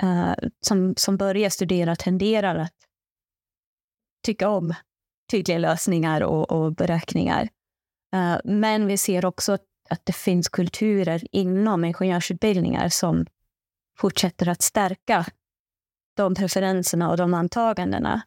uh, 0.03 0.35
som, 0.61 0.95
som 0.97 1.17
börjar 1.17 1.51
studera 1.51 1.97
tenderar 1.97 2.57
att 2.57 2.75
tycka 4.27 4.49
om 4.49 4.75
tydliga 5.31 5.59
lösningar 5.59 6.21
och, 6.21 6.51
och 6.51 6.75
beräkningar. 6.75 7.49
Uh, 8.15 8.39
men 8.45 8.87
vi 8.87 8.99
ser 8.99 9.25
också 9.25 9.59
att 9.91 10.01
det 10.05 10.13
finns 10.13 10.49
kulturer 10.49 11.27
inom 11.33 11.85
ingenjörsutbildningar 11.85 12.89
som 12.89 13.27
fortsätter 13.99 14.49
att 14.49 14.63
stärka 14.63 15.27
de 16.17 16.35
preferenserna 16.35 17.11
och 17.11 17.17
de 17.17 17.35
antagandena. 17.35 18.23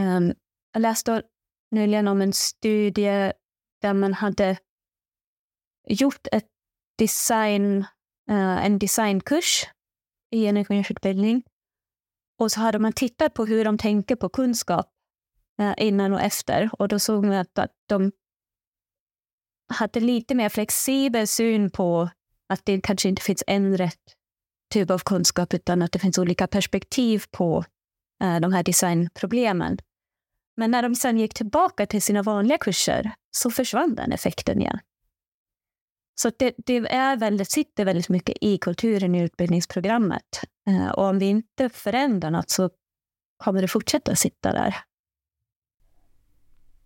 Um, 0.00 0.34
jag 0.72 0.80
läste 0.80 1.22
nyligen 1.70 2.08
om 2.08 2.20
en 2.20 2.32
studie 2.32 3.32
där 3.82 3.94
man 3.94 4.14
hade 4.14 4.56
gjort 5.90 6.26
ett 6.32 6.46
design 6.98 7.78
uh, 8.30 8.64
en 8.64 8.78
designkurs 8.78 9.66
i 10.30 10.46
en 10.46 10.56
ingenjörsutbildning. 10.56 11.42
Och 12.38 12.52
så 12.52 12.60
hade 12.60 12.78
man 12.78 12.92
tittat 12.92 13.34
på 13.34 13.46
hur 13.46 13.64
de 13.64 13.78
tänker 13.78 14.16
på 14.16 14.28
kunskap 14.28 14.88
uh, 15.60 15.74
innan 15.76 16.12
och 16.12 16.20
efter. 16.20 16.70
Och 16.72 16.88
då 16.88 16.98
såg 16.98 17.24
man 17.24 17.34
att, 17.34 17.58
att 17.58 17.74
de 17.88 18.12
hade 19.72 20.00
lite 20.00 20.34
mer 20.34 20.48
flexibel 20.48 21.26
syn 21.26 21.70
på 21.70 22.10
att 22.48 22.60
det 22.64 22.80
kanske 22.80 23.08
inte 23.08 23.22
finns 23.22 23.44
en 23.46 23.76
rätt 23.76 24.14
typ 24.72 24.90
av 24.90 24.98
kunskap 24.98 25.54
utan 25.54 25.82
att 25.82 25.92
det 25.92 25.98
finns 25.98 26.18
olika 26.18 26.46
perspektiv 26.46 27.24
på 27.30 27.64
eh, 28.22 28.40
de 28.40 28.52
här 28.52 28.62
designproblemen. 28.62 29.78
Men 30.56 30.70
när 30.70 30.82
de 30.82 30.94
sen 30.94 31.18
gick 31.18 31.34
tillbaka 31.34 31.86
till 31.86 32.02
sina 32.02 32.22
vanliga 32.22 32.58
kurser 32.58 33.12
så 33.30 33.50
försvann 33.50 33.94
den 33.94 34.12
effekten 34.12 34.60
igen. 34.60 34.78
Så 36.22 36.30
det, 36.38 36.54
det 36.56 36.76
är 36.76 37.16
väldigt, 37.16 37.50
sitter 37.50 37.84
väldigt 37.84 38.08
mycket 38.08 38.36
i 38.40 38.58
kulturen 38.58 39.14
i 39.14 39.22
utbildningsprogrammet. 39.22 40.40
Eh, 40.68 40.90
och 40.90 41.04
om 41.04 41.18
vi 41.18 41.26
inte 41.26 41.68
förändrar 41.68 42.30
något 42.30 42.50
så 42.50 42.70
kommer 43.44 43.62
det 43.62 43.68
fortsätta 43.68 44.16
sitta 44.16 44.52
där. 44.52 44.76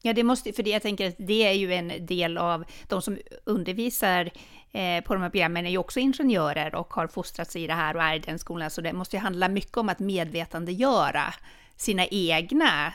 Ja, 0.02 0.12
det 0.12 0.22
måste, 0.22 0.52
för 0.52 0.62
det, 0.62 0.70
jag 0.70 0.82
tänker 0.82 1.08
att 1.08 1.14
det 1.18 1.46
är 1.46 1.52
ju 1.52 1.74
en 1.74 2.06
del 2.06 2.38
av 2.38 2.64
de 2.88 3.02
som 3.02 3.18
undervisar 3.44 4.30
eh, 4.72 5.04
på 5.04 5.14
de 5.14 5.22
här 5.22 5.30
programmen 5.30 5.66
är 5.66 5.70
ju 5.70 5.78
också 5.78 6.00
ingenjörer 6.00 6.74
och 6.74 6.94
har 6.94 7.06
fostrats 7.06 7.56
i 7.56 7.66
det 7.66 7.74
här 7.74 7.96
och 7.96 8.02
är 8.02 8.14
i 8.14 8.18
den 8.18 8.38
skolan, 8.38 8.70
så 8.70 8.80
det 8.80 8.92
måste 8.92 9.16
ju 9.16 9.20
handla 9.20 9.48
mycket 9.48 9.76
om 9.76 9.88
att 9.88 9.98
medvetandegöra 9.98 11.34
sina 11.76 12.06
egna 12.06 12.92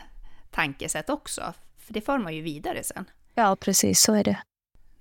tankesätt 0.51 1.09
också, 1.09 1.53
för 1.77 1.93
det 1.93 2.01
för 2.01 2.17
man 2.17 2.35
ju 2.35 2.41
vidare 2.41 2.83
sen. 2.83 3.05
Ja, 3.33 3.57
precis, 3.59 3.99
så 4.01 4.13
är 4.13 4.23
det. 4.23 4.39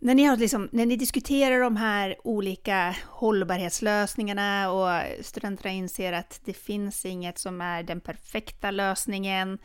När 0.01 0.15
ni, 0.15 0.25
har 0.25 0.37
liksom, 0.37 0.69
när 0.73 0.87
ni 0.87 0.97
diskuterar 0.97 1.61
de 1.61 1.77
här 1.77 2.17
olika 2.25 2.97
hållbarhetslösningarna 3.05 4.71
och 4.71 5.25
studenterna 5.25 5.71
inser 5.71 6.13
att 6.13 6.41
det 6.45 6.53
finns 6.53 7.05
inget 7.05 7.39
som 7.39 7.61
är 7.61 7.83
den 7.83 8.01
perfekta 8.01 8.71
lösningen, 8.71 9.59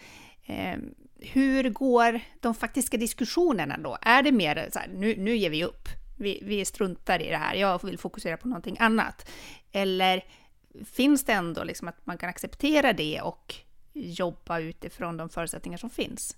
eh, 0.45 0.77
hur 1.19 1.69
går 1.69 2.19
de 2.39 2.55
faktiska 2.55 2.97
diskussionerna 2.97 3.77
då? 3.77 3.97
Är 4.01 4.23
det 4.23 4.31
mer 4.31 4.69
så 4.73 4.79
här, 4.79 4.87
nu, 4.87 5.15
nu 5.17 5.35
ger 5.35 5.49
vi 5.49 5.63
upp, 5.63 5.87
vi, 6.17 6.39
vi 6.43 6.65
struntar 6.65 7.21
i 7.21 7.29
det 7.29 7.37
här, 7.37 7.55
jag 7.55 7.83
vill 7.83 7.97
fokusera 7.97 8.37
på 8.37 8.47
någonting 8.47 8.77
annat? 8.79 9.29
Eller 9.71 10.23
finns 10.85 11.23
det 11.23 11.33
ändå 11.33 11.63
liksom 11.63 11.87
att 11.87 12.05
man 12.05 12.17
kan 12.17 12.29
acceptera 12.29 12.93
det 12.93 13.21
och 13.21 13.55
jobba 13.93 14.59
utifrån 14.59 15.17
de 15.17 15.29
förutsättningar 15.29 15.77
som 15.77 15.89
finns? 15.89 16.37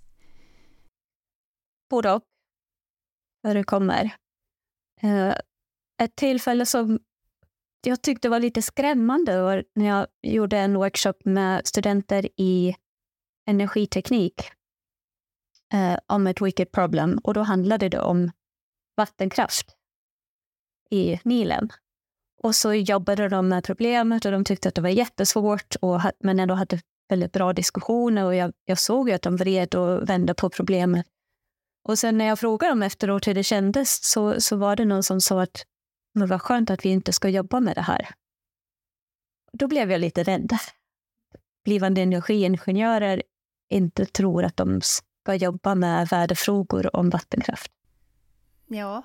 Både 1.89 2.11
och 2.11 2.23
förekommer. 3.45 4.11
Eh, 5.01 5.35
ett 6.01 6.15
tillfälle 6.15 6.65
som 6.65 6.99
jag 7.85 8.01
tyckte 8.01 8.29
var 8.29 8.39
lite 8.39 8.61
skrämmande 8.61 9.41
var 9.41 9.63
när 9.75 9.85
jag 9.85 10.07
gjorde 10.21 10.57
en 10.57 10.77
workshop 10.77 11.13
med 11.25 11.67
studenter 11.67 12.29
i 12.37 12.75
energiteknik 13.47 14.41
eh, 15.73 15.97
om 16.07 16.27
ett 16.27 16.41
wicked 16.41 16.71
problem. 16.71 17.19
Och 17.23 17.33
då 17.33 17.41
handlade 17.41 17.89
det 17.89 17.99
om 17.99 18.31
vattenkraft 18.97 19.75
i 20.91 21.19
Nilen. 21.23 21.69
Och 22.43 22.55
så 22.55 22.73
jobbade 22.73 23.29
de 23.29 23.47
med 23.47 23.63
problemet 23.63 24.25
och 24.25 24.31
de 24.31 24.43
tyckte 24.43 24.69
att 24.69 24.75
det 24.75 24.81
var 24.81 24.89
jättesvårt, 24.89 25.75
och, 25.81 26.01
men 26.19 26.39
ändå 26.39 26.55
hade 26.55 26.79
väldigt 27.09 27.31
bra 27.31 27.53
diskussioner. 27.53 28.25
Och 28.25 28.35
jag, 28.35 28.53
jag 28.65 28.79
såg 28.79 29.09
ju 29.09 29.15
att 29.15 29.21
de 29.21 29.35
vred 29.35 29.75
och 29.75 30.09
vände 30.09 30.33
på 30.33 30.49
problemet. 30.49 31.05
Och 31.87 31.99
sen 31.99 32.17
när 32.17 32.25
jag 32.25 32.39
frågade 32.39 32.71
dem 32.71 32.83
efteråt 32.83 33.27
hur 33.27 33.33
det 33.33 33.43
kändes 33.43 34.03
så, 34.03 34.41
så 34.41 34.55
var 34.55 34.75
det 34.75 34.85
någon 34.85 35.03
som 35.03 35.21
sa 35.21 35.41
att 35.41 35.65
men 36.13 36.27
vad 36.27 36.41
skönt 36.41 36.69
att 36.69 36.85
vi 36.85 36.89
inte 36.89 37.13
ska 37.13 37.29
jobba 37.29 37.59
med 37.59 37.75
det 37.75 37.81
här. 37.81 38.09
Då 39.53 39.67
blev 39.67 39.91
jag 39.91 40.01
lite 40.01 40.23
rädd. 40.23 40.57
Blivande 41.63 42.01
energiingenjörer 42.01 43.23
inte 43.69 44.05
tror 44.05 44.43
att 44.43 44.57
de 44.57 44.81
ska 44.81 45.35
jobba 45.35 45.75
med 45.75 46.07
värdefrågor 46.07 46.95
om 46.95 47.09
vattenkraft. 47.09 47.71
Ja, 48.67 49.03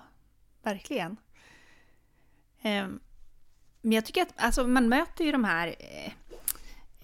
verkligen. 0.63 1.17
Ehm, 2.63 3.01
men 3.81 3.93
jag 3.93 4.05
tycker 4.05 4.23
att 4.23 4.33
alltså, 4.37 4.67
man 4.67 4.89
möter 4.89 5.25
ju 5.25 5.33
de 5.33 5.45
här 5.45 5.75
eh, 5.79 6.13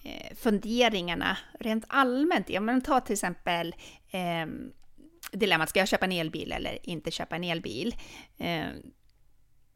eh 0.03 0.37
funderingarna 0.37 1.39
rent 1.61 1.85
allmänt. 1.89 2.49
Ja, 2.49 2.61
men 2.61 2.81
ta 2.81 3.01
till 3.01 3.13
exempel 3.13 3.75
eh, 4.11 4.47
dilemmat, 5.39 5.69
ska 5.69 5.79
jag 5.79 5.89
köpa 5.89 6.05
en 6.05 6.13
elbil 6.13 6.53
eller 6.53 6.79
inte 6.83 7.11
köpa 7.11 7.37
en 7.37 7.45
elbil? 7.45 7.95
Eh, 8.39 8.67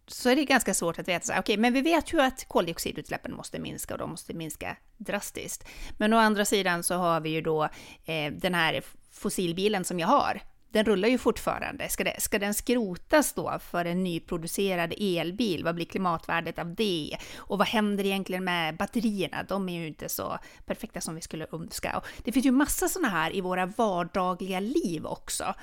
så 0.07 0.31
är 0.31 0.37
det 0.37 0.44
ganska 0.44 0.75
svårt 0.75 0.99
att 0.99 1.09
veta, 1.09 1.33
okej, 1.33 1.40
okay, 1.40 1.57
men 1.57 1.73
vi 1.73 1.81
vet 1.81 2.12
ju 2.12 2.20
att 2.20 2.49
koldioxidutsläppen 2.49 3.35
måste 3.35 3.59
minska 3.59 3.94
och 3.94 3.99
de 3.99 4.11
måste 4.11 4.35
minska 4.35 4.77
drastiskt. 4.96 5.68
Men 5.99 6.12
å 6.12 6.16
andra 6.16 6.44
sidan 6.44 6.83
så 6.83 6.94
har 6.94 7.20
vi 7.20 7.31
ju 7.31 7.40
då 7.40 7.64
eh, 8.05 8.33
den 8.33 8.55
här 8.55 8.83
fossilbilen 9.12 9.85
som 9.85 10.01
jag 10.01 10.09
har, 10.09 10.40
den 10.73 10.85
rullar 10.85 11.09
ju 11.09 11.19
fortfarande. 11.19 11.89
Ska, 11.89 12.05
det, 12.05 12.21
ska 12.21 12.39
den 12.39 12.55
skrotas 12.55 13.33
då 13.33 13.59
för 13.71 13.85
en 13.85 14.05
nyproducerad 14.05 14.95
elbil? 14.99 15.65
Vad 15.65 15.75
blir 15.75 15.85
klimatvärdet 15.87 16.59
av 16.59 16.75
det? 16.75 17.17
Och 17.37 17.59
vad 17.59 17.69
händer 17.69 18.07
egentligen 18.07 18.45
med 18.45 18.77
batterierna? 18.77 19.43
De 19.43 19.69
är 19.69 19.81
ju 19.81 19.87
inte 19.87 20.09
så 20.09 20.39
perfekta 20.67 21.01
som 21.01 21.15
vi 21.15 21.21
skulle 21.21 21.47
önska. 21.53 21.97
Och 21.97 22.07
det 22.25 22.33
finns 22.33 22.47
ju 22.47 22.51
massa 22.51 22.89
sådana 22.89 23.09
här 23.09 23.37
i 23.37 23.41
våra 23.41 23.67
vardagliga 23.67 24.61
liv 24.61 25.07
också. 25.07 25.55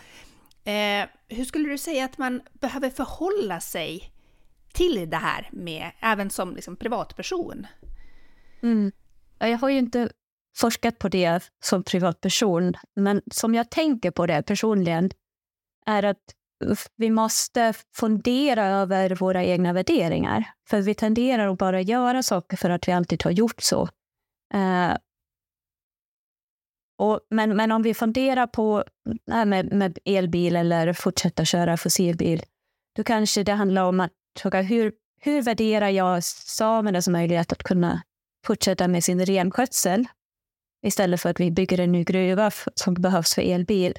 Eh, 0.64 1.08
hur 1.28 1.46
skulle 1.46 1.70
du 1.70 1.78
säga 1.78 2.06
att 2.06 2.18
man 2.18 2.42
behöver 2.54 2.90
förhålla 2.90 3.60
sig 3.60 4.12
till 4.74 5.10
det 5.10 5.18
här 5.18 5.50
med, 5.52 5.92
även 6.00 6.30
som 6.30 6.56
liksom 6.56 6.76
privatperson? 6.76 7.68
Mm. 8.64 8.92
Jag 9.40 9.58
har 9.58 9.70
ju 9.70 9.78
inte 9.78 10.10
forskat 10.58 11.00
på 11.00 11.10
det 11.10 11.52
som 11.64 11.84
privatperson, 11.84 12.74
men 12.96 13.22
som 13.32 13.56
jag 13.56 13.70
tänker 13.70 14.12
på 14.12 14.26
det 14.26 14.44
personligen 14.44 15.12
är 15.86 16.04
att 16.04 16.34
vi 16.96 17.10
måste 17.10 17.74
fundera 17.96 18.66
över 18.66 19.16
våra 19.16 19.44
egna 19.44 19.74
värderingar. 19.74 20.44
För 20.70 20.82
vi 20.82 20.96
tenderar 20.96 21.48
att 21.48 21.58
bara 21.58 21.82
göra 21.82 22.24
saker 22.24 22.58
för 22.58 22.70
att 22.70 22.88
vi 22.88 22.92
alltid 22.92 23.24
har 23.24 23.32
gjort 23.32 23.62
så. 23.62 23.90
Uh, 24.54 24.96
och, 27.00 27.20
men, 27.30 27.56
men 27.56 27.72
om 27.72 27.82
vi 27.82 27.94
funderar 27.94 28.48
på 28.48 28.84
äh, 29.32 29.46
med, 29.46 29.74
med 29.74 30.00
elbil 30.06 30.56
eller 30.56 30.94
fortsätta 30.94 31.46
köra 31.46 31.78
fossilbil, 31.78 32.44
då 32.96 33.04
kanske 33.04 33.44
det 33.44 33.52
handlar 33.52 33.84
om 33.84 34.00
att 34.00 34.14
fråga 34.40 34.62
hur, 34.62 34.94
hur 35.22 35.42
värderar 35.42 35.90
jag 35.90 36.24
samernas 36.24 37.08
möjlighet 37.08 37.52
att 37.52 37.64
kunna 37.64 38.02
fortsätta 38.46 38.88
med 38.88 39.04
sin 39.04 39.26
renskötsel 39.26 40.06
istället 40.86 41.22
för 41.22 41.30
att 41.30 41.40
vi 41.40 41.52
bygger 41.52 41.80
en 41.80 41.92
ny 41.92 42.04
gruva 42.04 42.52
som 42.76 42.94
behövs 42.94 43.36
för 43.36 43.42
elbil, 43.42 43.94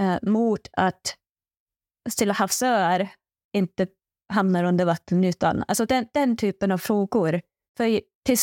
eh, 0.00 0.16
mot 0.22 0.68
att 0.72 1.16
Stilla 2.10 2.32
havsöar 2.32 3.08
inte 3.52 3.86
hamnar 4.32 4.64
under 4.64 4.84
vattenytan. 4.84 5.64
Alltså 5.68 5.86
den, 5.86 6.06
den 6.14 6.36
typen 6.36 6.72
av 6.72 6.78
frågor. 6.78 7.40
För 7.76 8.00
till, 8.24 8.36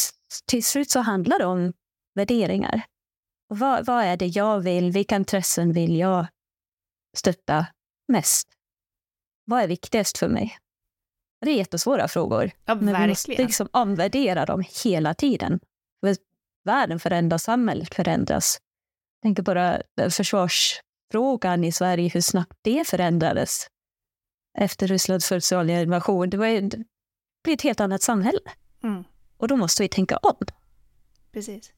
till 0.45 0.63
slut 0.63 0.91
så 0.91 0.99
handlar 0.99 1.39
det 1.39 1.45
om 1.45 1.73
värderingar. 2.15 2.82
Vad, 3.47 3.86
vad 3.86 4.03
är 4.03 4.17
det 4.17 4.27
jag 4.27 4.60
vill? 4.60 4.91
Vilka 4.91 5.15
intressen 5.15 5.73
vill 5.73 5.95
jag 5.95 6.27
stötta 7.17 7.65
mest? 8.08 8.49
Vad 9.45 9.62
är 9.62 9.67
viktigast 9.67 10.17
för 10.17 10.27
mig? 10.27 10.58
Det 11.41 11.51
är 11.51 11.55
jättesvåra 11.55 12.08
frågor. 12.08 12.51
Ja, 12.65 12.75
men 12.75 13.01
vi 13.01 13.08
måste 13.08 13.32
liksom 13.32 13.69
omvärdera 13.71 14.45
dem 14.45 14.63
hela 14.84 15.13
tiden 15.13 15.60
världen 16.65 17.00
förändras, 17.00 17.43
samhället 17.43 17.95
förändras. 17.95 18.60
Jag 19.22 19.28
tänker 19.28 19.43
bara 19.43 19.82
försvarsfrågan 20.10 21.63
i 21.63 21.72
Sverige, 21.72 22.10
hur 22.10 22.22
snabbt 22.22 22.58
det 22.62 22.88
förändrades 22.88 23.67
efter 24.58 24.88
Rysslands 24.88 25.28
fullskaliga 25.28 25.82
invasion. 25.82 26.30
Det, 26.30 26.38
var 26.38 26.48
ju, 26.48 26.62
det 26.62 26.84
blir 27.43 27.54
ett 27.54 27.62
helt 27.62 27.80
annat 27.80 28.02
samhälle. 28.02 28.39
Mm. 28.84 29.04
Och 29.38 29.48
då 29.48 29.58
måste 29.58 29.84
vi 29.84 29.89
tänka 29.89 30.17
om. 30.17 30.36
Precis. 31.32 31.74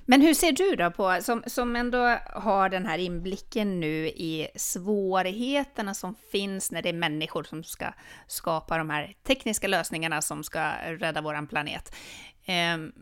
Men 0.00 0.20
hur 0.20 0.34
ser 0.34 0.52
du 0.52 0.76
då 0.76 0.90
på, 0.90 1.18
som, 1.22 1.42
som 1.46 1.76
ändå 1.76 2.18
har 2.26 2.68
den 2.68 2.86
här 2.86 2.98
inblicken 2.98 3.80
nu 3.80 4.08
i 4.08 4.48
svårigheterna 4.56 5.94
som 5.94 6.14
finns 6.32 6.70
när 6.70 6.82
det 6.82 6.88
är 6.88 6.92
människor 6.92 7.42
som 7.42 7.64
ska 7.64 7.92
skapa 8.26 8.78
de 8.78 8.90
här 8.90 9.14
tekniska 9.22 9.68
lösningarna 9.68 10.22
som 10.22 10.44
ska 10.44 10.72
rädda 10.86 11.20
våran 11.20 11.46
planet. 11.46 11.94
Um, 12.74 12.92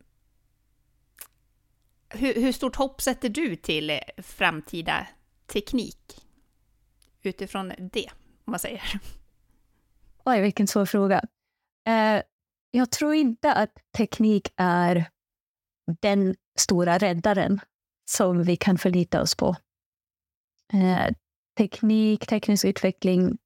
hur, 2.09 2.35
hur 2.35 2.53
stort 2.53 2.77
hopp 2.77 3.01
sätter 3.01 3.29
du 3.29 3.57
till 3.57 4.01
framtida 4.19 5.07
teknik? 5.47 6.27
Utifrån 7.23 7.73
det, 7.93 8.11
om 8.45 8.51
man 8.51 8.59
säger. 8.59 8.83
Oj, 10.25 10.41
vilken 10.41 10.67
svår 10.67 10.87
fråga. 10.87 11.25
Eh, 11.87 12.23
jag 12.71 12.91
tror 12.91 13.15
inte 13.15 13.53
att 13.53 13.73
teknik 13.97 14.49
är 14.57 15.11
den 16.01 16.37
stora 16.59 16.99
räddaren 16.99 17.61
som 18.11 18.43
vi 18.43 18.57
kan 18.57 18.79
förlita 18.79 19.23
oss 19.23 19.35
på. 19.35 19.57
Eh, 20.73 21.15
teknik, 21.59 22.27
teknisk 22.27 22.65
utveckling 22.65 23.39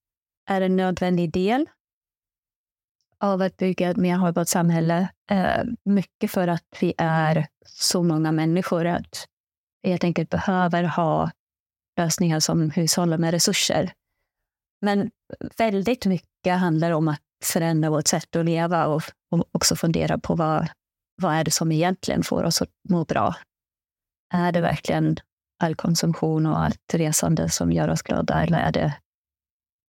är 0.46 0.60
en 0.60 0.76
nödvändig 0.76 1.32
del 1.32 1.66
av 3.20 3.42
att 3.42 3.56
bygga 3.56 3.90
ett 3.90 3.96
mer 3.96 4.16
hållbart 4.16 4.48
samhälle. 4.48 5.08
Eh, 5.30 5.64
mycket 5.84 6.30
för 6.30 6.48
att 6.48 6.76
vi 6.80 6.94
är 6.98 7.46
så 7.66 8.02
många 8.02 8.32
människor 8.32 8.86
att 8.86 9.26
vi 9.82 9.90
helt 9.90 10.04
enkelt 10.04 10.30
behöver 10.30 10.82
ha 10.82 11.30
lösningar 11.96 12.40
som 12.40 12.70
hushållar 12.70 13.18
med 13.18 13.30
resurser. 13.30 13.92
Men 14.80 15.10
väldigt 15.56 16.06
mycket 16.06 16.58
handlar 16.58 16.90
om 16.90 17.08
att 17.08 17.20
förändra 17.44 17.90
vårt 17.90 18.06
sätt 18.06 18.36
att 18.36 18.44
leva 18.44 18.86
och, 18.86 19.02
och 19.30 19.48
också 19.52 19.76
fundera 19.76 20.18
på 20.18 20.34
vad, 20.34 20.68
vad 21.22 21.34
är 21.34 21.44
det 21.44 21.50
som 21.50 21.72
egentligen 21.72 22.22
får 22.22 22.44
oss 22.44 22.62
att 22.62 22.70
må 22.88 23.04
bra? 23.04 23.34
Är 24.34 24.52
det 24.52 24.60
verkligen 24.60 25.16
all 25.62 25.74
konsumtion 25.74 26.46
och 26.46 26.58
allt 26.58 26.94
resande 26.94 27.48
som 27.48 27.72
gör 27.72 27.88
oss 27.88 28.02
glada 28.02 28.42
eller 28.42 28.58
är 28.58 28.72
det 28.72 28.94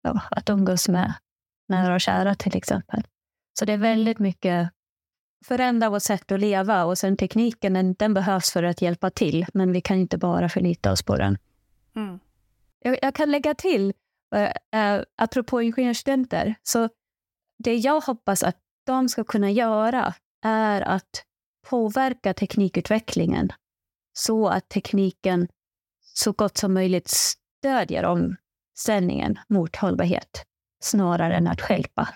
ja, 0.02 0.22
att 0.32 0.50
umgås 0.50 0.88
med 0.90 1.14
nära 1.70 1.94
och 1.94 2.02
kära 2.02 2.36
till 2.36 2.58
exempel? 2.58 3.04
Så 3.60 3.66
det 3.66 3.74
är 3.74 3.78
väldigt 3.78 4.20
mycket 4.20 4.70
förändra 5.46 5.90
vårt 5.90 6.04
sätt 6.04 6.32
att 6.32 6.40
leva 6.40 6.86
och 6.86 6.98
sen 6.98 7.18
tekniken 7.18 7.74
den, 7.74 7.94
den, 7.94 8.14
behövs 8.14 8.52
för 8.52 8.64
att 8.64 8.82
hjälpa 8.82 9.10
till, 9.10 9.46
men 9.54 9.72
vi 9.72 9.82
kan 9.82 9.98
inte 9.98 10.18
bara 10.18 10.50
förlita 10.50 10.92
oss 10.92 11.04
på 11.04 11.18
den. 11.18 11.38
Mm. 11.96 12.20
Jag, 12.80 13.00
jag, 13.02 13.16
kan 13.16 13.32
lägga 13.32 13.54
till, 13.54 13.94
äh, 14.72 15.02
apropå 15.18 15.62
ingenjörsstudenter, 15.62 16.56
så 16.64 16.90
det 17.64 17.76
jag 17.76 18.02
hoppas 18.02 18.44
att 18.44 18.58
de 18.86 19.10
ska 19.10 19.24
kunna 19.24 19.52
göra 19.52 20.14
är 20.46 20.82
att 20.82 21.24
påverka 21.70 22.34
teknikutvecklingen 22.34 23.50
så 24.14 24.48
att 24.48 24.70
tekniken 24.70 25.48
så 26.14 26.32
gott 26.32 26.58
som 26.58 26.74
möjligt 26.74 27.08
stödjer 27.10 28.06
omställningen 28.06 29.40
mot 29.48 29.76
hållbarhet 29.76 30.46
snarare 30.84 31.36
än 31.36 31.48
att 31.48 31.62
stjälpa. 31.62 32.10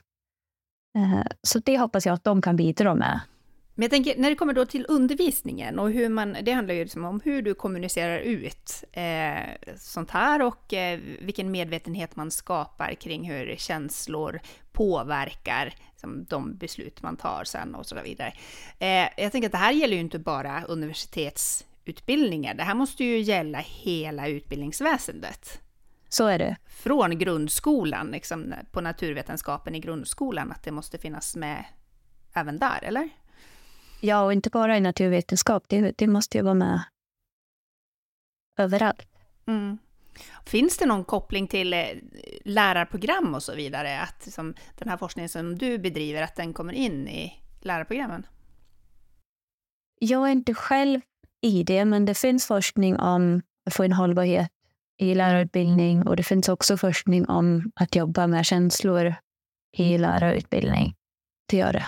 Eh, 0.95 1.21
så 1.41 1.59
det 1.59 1.77
hoppas 1.77 2.05
jag 2.05 2.13
att 2.13 2.23
de 2.23 2.41
kan 2.41 2.55
bidra 2.55 2.95
med. 2.95 3.19
Men 3.75 3.83
jag 3.83 3.91
tänker, 3.91 4.17
när 4.17 4.29
det 4.29 4.35
kommer 4.35 4.53
då 4.53 4.65
till 4.65 4.85
undervisningen 4.89 5.79
och 5.79 5.91
hur 5.91 6.09
man, 6.09 6.37
det 6.41 6.51
handlar 6.51 6.73
ju 6.73 6.83
liksom 6.83 7.05
om 7.05 7.21
hur 7.23 7.41
du 7.41 7.53
kommunicerar 7.53 8.19
ut 8.19 8.83
eh, 8.91 9.73
sånt 9.77 10.11
här 10.11 10.41
och 10.41 10.73
eh, 10.73 10.99
vilken 11.19 11.51
medvetenhet 11.51 12.15
man 12.15 12.31
skapar 12.31 12.93
kring 12.93 13.31
hur 13.31 13.55
känslor 13.55 14.39
påverkar 14.71 15.73
liksom, 15.91 16.25
de 16.29 16.57
beslut 16.57 17.01
man 17.01 17.17
tar 17.17 17.43
sen 17.43 17.75
och 17.75 17.85
så 17.85 17.95
vidare. 18.03 18.33
Eh, 18.79 19.07
jag 19.17 19.31
tänker 19.31 19.47
att 19.47 19.51
det 19.51 19.57
här 19.57 19.71
gäller 19.71 19.93
ju 19.93 20.01
inte 20.01 20.19
bara 20.19 20.63
universitetsutbildningar, 20.63 22.53
det 22.53 22.63
här 22.63 22.75
måste 22.75 23.03
ju 23.03 23.19
gälla 23.19 23.59
hela 23.59 24.27
utbildningsväsendet. 24.27 25.61
Så 26.09 26.27
är 26.27 26.39
det. 26.39 26.57
Från 26.65 27.19
grundskolan, 27.19 28.11
liksom, 28.11 28.53
på 28.71 28.81
naturvetenskapen 28.81 29.75
i 29.75 29.79
grundskolan, 29.79 30.51
att 30.51 30.63
det 30.63 30.71
måste 30.71 30.97
finnas 30.97 31.35
med 31.35 31.65
även 32.33 32.59
där, 32.59 32.79
eller? 32.83 33.09
Ja, 34.01 34.23
och 34.23 34.33
inte 34.33 34.49
bara 34.49 34.77
i 34.77 34.81
naturvetenskap. 34.81 35.63
Det, 35.67 35.97
det 35.97 36.07
måste 36.07 36.37
ju 36.37 36.43
vara 36.43 36.53
med 36.53 36.83
överallt. 38.57 39.07
Mm. 39.47 39.77
Finns 40.45 40.77
det 40.77 40.85
någon 40.85 41.05
koppling 41.05 41.47
till 41.47 41.73
eh, 41.73 41.85
lärarprogram 42.43 43.35
och 43.35 43.43
så 43.43 43.55
vidare? 43.55 44.01
Att 44.01 44.25
liksom, 44.25 44.55
den 44.77 44.89
här 44.89 44.97
forskningen 44.97 45.29
som 45.29 45.57
du 45.57 45.77
bedriver, 45.77 46.21
att 46.21 46.35
den 46.35 46.53
kommer 46.53 46.73
in 46.73 47.07
i 47.07 47.43
lärarprogrammen? 47.61 48.27
Jag 49.99 50.27
är 50.27 50.31
inte 50.31 50.53
själv 50.53 51.01
i 51.41 51.63
det, 51.63 51.85
men 51.85 52.05
det 52.05 52.17
finns 52.17 52.47
forskning 52.47 52.99
om 52.99 53.41
att 53.65 53.73
få 53.73 53.83
en 53.83 53.93
hållbarhet 53.93 54.51
i 54.97 55.15
lärarutbildning 55.15 56.07
och 56.07 56.15
det 56.15 56.23
finns 56.23 56.49
också 56.49 56.77
forskning 56.77 57.29
om 57.29 57.71
att 57.75 57.95
jobba 57.95 58.27
med 58.27 58.45
känslor 58.45 59.15
i 59.77 59.97
lärarutbildning. 59.97 60.93
Det 61.49 61.57
gör 61.57 61.73
det. 61.73 61.85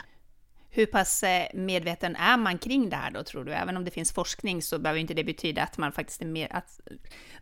Hur 0.70 0.86
pass 0.86 1.24
eh, 1.24 1.48
medveten 1.54 2.16
är 2.16 2.38
man 2.38 2.58
kring 2.58 2.90
det 2.90 2.96
här 2.96 3.12
då, 3.12 3.24
tror 3.24 3.44
du? 3.44 3.54
Även 3.54 3.78
om 3.78 3.86
det 3.86 3.92
finns 3.92 4.12
forskning 4.12 4.62
så 4.62 4.80
behöver 4.80 5.00
inte 5.00 5.14
det 5.14 5.24
betyda 5.24 5.64
att 5.64 5.78
man 5.78 5.92
faktiskt 5.92 6.22
är 6.22 6.26
mer, 6.26 6.48
att 6.52 6.80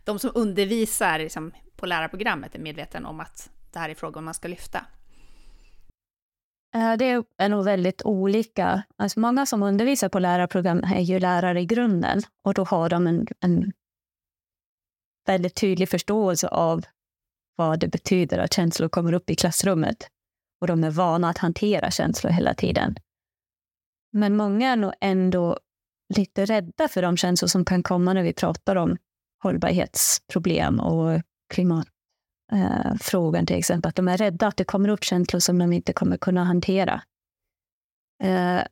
de 0.04 0.18
som 0.18 0.30
undervisar 0.34 1.18
liksom, 1.18 1.52
på 1.76 1.86
lärarprogrammet 1.86 2.54
är 2.54 2.58
medveten 2.58 3.06
om 3.06 3.20
att 3.20 3.50
det 3.72 3.78
här 3.78 3.88
är 3.88 3.94
frågor 3.94 4.20
man 4.20 4.34
ska 4.34 4.48
lyfta. 4.48 4.86
Eh, 6.74 6.96
det 6.96 7.24
är 7.38 7.48
nog 7.48 7.64
väldigt 7.64 8.02
olika. 8.04 8.82
Alltså 8.96 9.20
många 9.20 9.46
som 9.46 9.62
undervisar 9.62 10.08
på 10.08 10.18
lärarprogram 10.18 10.84
är 10.84 11.00
ju 11.00 11.18
lärare 11.18 11.60
i 11.60 11.66
grunden 11.66 12.22
och 12.44 12.54
då 12.54 12.64
har 12.64 12.88
de 12.88 13.06
en, 13.06 13.26
en 13.40 13.72
väldigt 15.28 15.54
tydlig 15.54 15.88
förståelse 15.88 16.48
av 16.48 16.84
vad 17.56 17.80
det 17.80 17.88
betyder 17.88 18.38
att 18.38 18.54
känslor 18.54 18.88
kommer 18.88 19.12
upp 19.12 19.30
i 19.30 19.34
klassrummet. 19.34 20.08
Och 20.60 20.66
de 20.66 20.84
är 20.84 20.90
vana 20.90 21.28
att 21.28 21.38
hantera 21.38 21.90
känslor 21.90 22.30
hela 22.30 22.54
tiden. 22.54 22.96
Men 24.12 24.36
många 24.36 24.72
är 24.72 24.76
nog 24.76 24.92
ändå 25.00 25.58
lite 26.14 26.44
rädda 26.44 26.88
för 26.88 27.02
de 27.02 27.16
känslor 27.16 27.48
som 27.48 27.64
kan 27.64 27.82
komma 27.82 28.12
när 28.12 28.22
vi 28.22 28.32
pratar 28.32 28.76
om 28.76 28.96
hållbarhetsproblem 29.42 30.80
och 30.80 31.22
klimatfrågan 31.54 33.42
eh, 33.42 33.46
till 33.46 33.56
exempel. 33.56 33.88
Att 33.88 33.96
de 33.96 34.08
är 34.08 34.16
rädda 34.16 34.46
att 34.46 34.56
det 34.56 34.64
kommer 34.64 34.88
upp 34.88 35.04
känslor 35.04 35.40
som 35.40 35.58
de 35.58 35.72
inte 35.72 35.92
kommer 35.92 36.16
kunna 36.16 36.44
hantera. 36.44 37.02
Eh, 38.22 38.62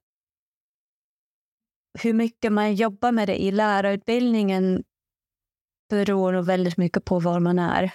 hur 2.02 2.12
mycket 2.12 2.52
man 2.52 2.74
jobbar 2.74 3.12
med 3.12 3.28
det 3.28 3.42
i 3.42 3.50
lärarutbildningen 3.50 4.84
beror 5.94 6.33
nog 6.33 6.44
väldigt 6.44 6.76
mycket 6.76 7.04
på 7.04 7.18
var 7.18 7.40
man 7.40 7.59
är. 7.59 7.92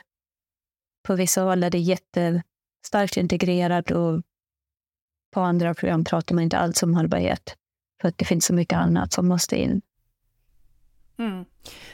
På 1.07 1.15
vissa 1.15 1.41
håll 1.41 1.63
är 1.63 1.69
det 1.69 1.79
jättestarkt 1.79 3.17
integrerat 3.17 3.91
och 3.91 4.21
på 5.33 5.41
andra 5.41 5.73
program 5.73 6.03
pratar 6.03 6.35
man 6.35 6.43
inte 6.43 6.57
alls 6.57 6.83
om 6.83 6.93
hållbarhet. 6.93 7.55
För 8.01 8.07
att 8.07 8.17
det 8.17 8.25
finns 8.25 8.45
så 8.45 8.53
mycket 8.53 8.77
annat 8.77 9.13
som 9.13 9.27
måste 9.27 9.55
in. 9.55 9.81
Mm. 11.19 11.45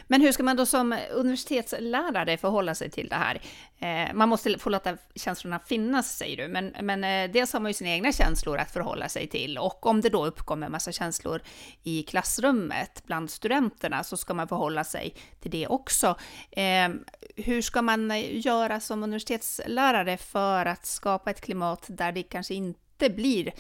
Men 0.08 0.22
hur 0.22 0.32
ska 0.32 0.44
man 0.44 0.58
då 0.58 0.66
som 0.66 0.98
universitetslärare 1.12 2.38
förhålla 2.38 2.76
sig 2.76 2.90
till 2.90 3.08
det 3.10 3.16
här? 3.16 3.42
Eh, 3.80 4.14
man 4.14 4.30
måste 4.30 4.60
få 4.60 4.70
låta 4.70 4.98
känslorna 5.16 5.60
finnas, 5.60 6.18
säger 6.18 6.38
du, 6.38 6.48
men, 6.48 6.76
men 6.82 7.04
eh, 7.04 7.32
dels 7.32 7.54
har 7.54 7.60
man 7.60 7.70
ju 7.70 7.74
sina 7.74 7.90
egna 7.90 8.12
känslor 8.12 8.58
att 8.58 8.72
förhålla 8.72 9.10
sig 9.10 9.28
till 9.28 9.58
och 9.58 9.86
om 9.86 10.02
det 10.02 10.10
då 10.10 10.26
uppkommer 10.26 10.66
en 10.66 10.72
massa 10.72 10.92
känslor 10.92 11.42
i 11.84 12.04
klassrummet 12.04 13.04
bland 13.06 13.30
studenterna 13.30 14.04
så 14.04 14.18
ska 14.18 14.34
man 14.34 14.48
förhålla 14.48 14.84
sig 14.84 15.16
till 15.40 15.52
det 15.52 15.68
också. 15.68 16.16
Eh, 16.52 16.90
hur 17.36 17.62
ska 17.62 17.82
man 17.82 18.22
göra 18.32 18.80
som 18.80 19.04
universitetslärare 19.04 20.18
för 20.18 20.66
att 20.66 20.86
skapa 20.86 21.32
ett 21.32 21.42
klimat 21.42 21.86
där 21.88 22.12
det 22.12 22.24
kanske 22.24 22.54
inte 22.54 23.10
blir 23.10 23.54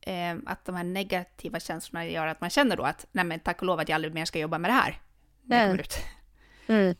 eh, 0.00 0.36
att 0.46 0.64
de 0.64 0.74
här 0.74 0.84
negativa 0.84 1.60
känslorna 1.60 2.06
gör 2.06 2.26
att 2.26 2.40
man 2.40 2.50
känner 2.50 2.76
då 2.76 2.82
att 2.82 3.06
nej 3.12 3.24
men 3.24 3.40
tack 3.40 3.60
och 3.60 3.66
lov 3.66 3.80
att 3.80 3.88
jag 3.88 3.94
aldrig 3.94 4.14
mer 4.14 4.24
ska 4.24 4.38
jobba 4.38 4.58
med 4.58 4.70
det 4.70 4.74
här 4.74 5.00
när 5.48 5.66
kommer 5.66 5.80
ut. 5.80 5.94
Mm. 6.66 6.94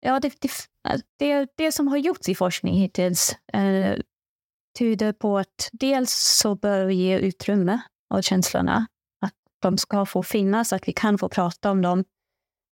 Ja, 0.00 0.20
det, 0.20 0.40
det, 0.40 0.50
det, 1.18 1.48
det, 1.56 1.72
som 1.72 1.88
har 1.88 1.96
gjorts 1.96 2.28
i 2.28 2.34
forskning 2.34 2.74
hittills 2.74 3.36
eh, 3.52 3.98
tyder 4.78 5.12
på 5.12 5.38
att 5.38 5.68
dels 5.72 6.12
så 6.12 6.54
bör 6.54 6.84
vi 6.84 6.94
ge 6.94 7.18
utrymme 7.18 7.80
åt 8.14 8.24
känslorna. 8.24 8.86
Att 9.20 9.34
de 9.62 9.78
ska 9.78 10.06
få 10.06 10.22
finnas, 10.22 10.72
att 10.72 10.88
vi 10.88 10.92
kan 10.92 11.18
få 11.18 11.28
prata 11.28 11.70
om 11.70 11.82
dem. 11.82 12.04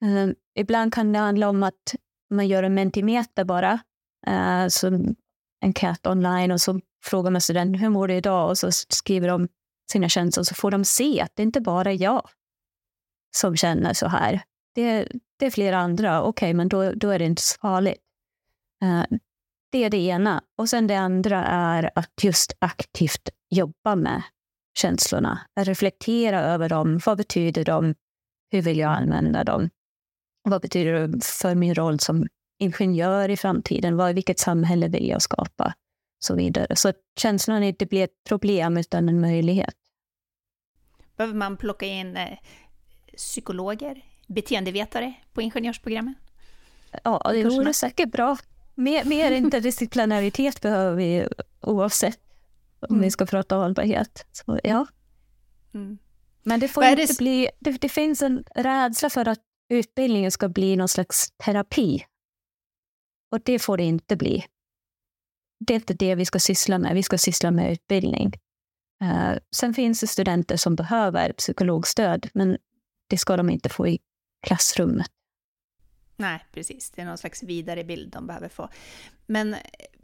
Eh, 0.05 0.35
ibland 0.55 0.95
kan 0.95 1.13
det 1.13 1.19
handla 1.19 1.49
om 1.49 1.63
att 1.63 1.95
man 2.31 2.49
gör 2.49 2.63
en 2.63 2.75
mentimeter 2.75 3.45
bara. 3.45 3.81
Eh, 4.27 4.67
som 4.69 5.15
en 5.61 5.73
cat 5.73 6.07
online 6.07 6.51
och 6.51 6.61
så 6.61 6.81
frågar 7.05 7.31
man 7.31 7.41
studenten 7.41 7.81
hur 7.81 7.89
mår 7.89 8.09
du 8.09 8.15
idag 8.15 8.51
och 8.51 8.59
så 8.59 8.73
skriver 8.73 9.29
de 9.29 9.49
sina 9.93 10.09
känslor 10.09 10.43
och 10.43 10.47
så 10.47 10.55
får 10.55 10.71
de 10.71 10.85
se 10.85 11.21
att 11.21 11.33
det 11.35 11.43
inte 11.43 11.61
bara 11.61 11.91
är 11.91 12.03
jag 12.03 12.31
som 13.37 13.57
känner 13.57 13.93
så 13.93 14.09
här. 14.09 14.43
Det, 14.75 15.09
det 15.39 15.47
är 15.47 15.51
flera 15.51 15.79
andra, 15.79 16.23
okej, 16.23 16.29
okay, 16.29 16.55
men 16.55 16.69
då, 16.69 16.93
då 16.93 17.11
är 17.11 17.19
det 17.19 17.25
inte 17.25 17.43
så 17.43 17.59
farligt. 17.61 17.99
Uh, 18.85 19.19
det 19.71 19.85
är 19.85 19.91
det 19.91 19.97
ena. 19.97 20.43
Och 20.59 20.69
sen 20.69 20.87
det 20.87 20.97
andra 20.97 21.45
är 21.45 21.91
att 21.95 22.13
just 22.23 22.53
aktivt 22.59 23.29
jobba 23.51 23.97
med 23.97 24.23
känslorna. 24.79 25.41
Reflektera 25.61 26.41
över 26.41 26.69
dem. 26.69 27.01
Vad 27.07 27.19
betyder 27.19 27.65
de? 27.65 27.95
Hur 28.51 28.63
vill 28.63 28.79
jag 28.79 28.93
använda 28.93 29.45
dem? 29.45 29.71
Vad 30.43 30.63
betyder 30.63 31.09
det 31.09 31.25
för 31.25 31.55
min 31.55 31.75
roll 31.75 32.01
som 32.01 32.29
ingenjör 32.59 33.29
i 33.29 33.37
framtiden? 33.37 33.97
Vad, 33.97 34.15
vilket 34.15 34.39
samhälle 34.39 34.89
vill 34.89 35.09
jag 35.09 35.23
skapa? 35.23 35.75
Så 36.19 36.35
vidare. 36.35 36.77
Så 36.77 36.89
att 36.89 36.97
känslorna 37.21 37.65
inte 37.65 37.87
blir 37.87 38.05
ett 38.05 38.25
problem 38.29 38.77
utan 38.77 39.09
en 39.09 39.21
möjlighet. 39.21 39.75
Behöver 41.17 41.35
man 41.35 41.57
plocka 41.57 41.87
in 41.87 42.17
eh, 42.17 42.39
psykologer, 43.19 44.05
beteendevetare 44.27 45.15
på 45.33 45.43
ingenjörsprogrammen? 45.43 46.15
Ja, 47.05 47.21
det 47.25 47.45
vore 47.45 47.75
säkert 47.75 48.13
bra. 48.13 48.37
Mer, 48.75 49.05
mer 49.05 49.31
interdisciplinaritet 49.43 50.61
behöver 50.61 50.97
vi 50.97 51.29
oavsett 51.61 52.21
om 52.81 52.95
mm. 52.95 53.03
vi 53.03 53.11
ska 53.11 53.27
prata 53.27 53.57
hållbarhet. 53.57 54.27
Så, 54.33 54.61
ja. 54.65 54.87
Mm. 55.75 55.99
Men 56.43 56.61
det 56.61 56.69
får 56.69 56.85
inte 56.85 57.07
det? 57.07 57.19
bli... 57.19 57.49
Det, 57.59 57.81
det, 57.81 57.89
finns 57.89 58.23
en 58.23 58.45
rädsla 58.55 59.11
för 59.11 59.29
att 59.29 59.41
utbildningen 59.69 60.31
ska 60.31 60.49
bli 60.49 60.77
någon 60.77 60.89
slags 60.89 61.33
terapi. 61.45 62.05
Och 63.31 63.41
det 63.45 63.59
får 63.59 63.77
det 63.77 63.85
inte 63.85 64.17
bli. 64.17 64.45
det 65.59 65.73
är 65.73 65.77
inte 65.77 65.95
det 65.95 66.15
vi 66.15 66.25
ska 66.25 66.39
syssla 66.39 66.79
med. 66.79 66.95
Vi 66.95 67.03
ska 67.03 67.19
syssla 67.19 67.51
med 67.51 67.73
utbildning. 67.73 68.33
Uh, 69.03 69.39
sen 69.57 69.75
finns 69.75 70.01
det 70.01 70.07
studenter 70.07 70.57
som 70.57 70.77
behöver 70.77 71.33
psykologstöd, 71.33 72.29
men 72.35 72.59
det 73.09 73.19
ska 73.19 73.37
de 73.37 73.51
inte 73.51 73.69
få 73.69 73.89
i 73.89 73.99
klassrummet. 74.47 75.11
Nej, 76.17 76.47
precis. 76.53 76.91
Det 76.91 77.03
är 77.03 77.07
någon 77.07 77.19
slags 77.19 77.43
vidare 77.43 77.85
bild 77.85 78.13
de 78.13 78.27
behöver 78.27 78.49
få. 78.49 78.69
Men 79.27 79.57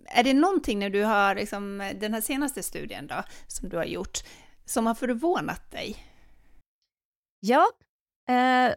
är 0.07 0.25
det 0.25 0.35
någonting 0.35 0.79
när 0.79 0.91
du 0.91 1.03
har, 1.03 1.35
liksom, 1.35 1.93
den 2.01 2.15
här 2.15 2.21
senaste 2.21 2.63
studien 2.63 3.07
då, 3.07 3.23
som 3.47 3.69
du 3.69 3.77
har 3.77 3.85
gjort, 3.85 4.19
som 4.65 4.87
har 4.87 4.95
förvånat 4.95 5.71
dig? 5.71 5.97
Ja, 7.41 7.67
eh, 8.29 8.75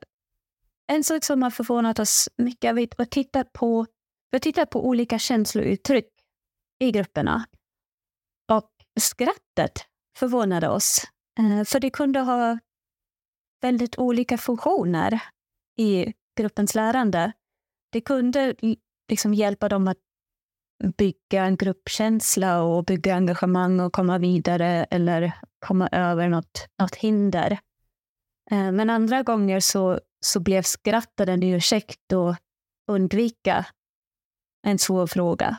en 0.88 1.04
sak 1.04 1.24
som 1.24 1.44
har 1.44 1.50
förvånat 1.50 2.00
oss 2.00 2.30
mycket, 2.38 2.76
vi 2.76 2.90
har 2.98 3.06
tittat 3.06 3.54
på, 3.54 3.86
vi 4.32 4.36
har 4.36 4.40
tittat 4.40 4.70
på 4.70 4.88
olika 4.88 5.20
känslouttryck 5.20 6.10
i 6.80 6.92
grupperna. 6.92 7.46
Och 8.52 8.72
skrattet 9.00 9.86
förvånade 10.18 10.70
oss, 10.70 11.04
eh, 11.40 11.64
för 11.64 11.80
det 11.80 11.90
kunde 11.90 12.20
ha 12.20 12.60
väldigt 13.62 13.98
olika 13.98 14.38
funktioner 14.38 15.20
i 15.78 16.14
gruppens 16.38 16.76
lärande. 16.76 17.32
Det 17.92 18.02
kunde 18.02 18.56
liksom 19.10 19.34
hjälpa 19.34 19.70
dem 19.70 19.88
att 19.88 19.98
bygga 20.98 21.46
en 21.46 21.58
gruppkänsla 21.58 22.64
och 22.64 22.86
bygga 22.86 23.16
engagemang 23.16 23.80
och 23.80 23.94
komma 23.94 24.18
vidare 24.18 24.84
eller 24.84 25.34
komma 25.60 25.90
över 25.92 26.30
något, 26.30 26.68
något 26.80 26.96
hinder. 26.96 27.52
Eh, 28.52 28.72
men 28.72 28.90
andra 28.90 29.24
gånger 29.24 29.60
så, 29.60 30.00
så 30.26 30.40
blev 30.40 30.62
skrattet 30.62 31.30
en 31.30 31.44
ursäkt 31.44 32.14
och 32.14 32.36
undvika 32.88 33.66
en 34.68 34.80
svår 34.80 35.08
fråga. 35.08 35.58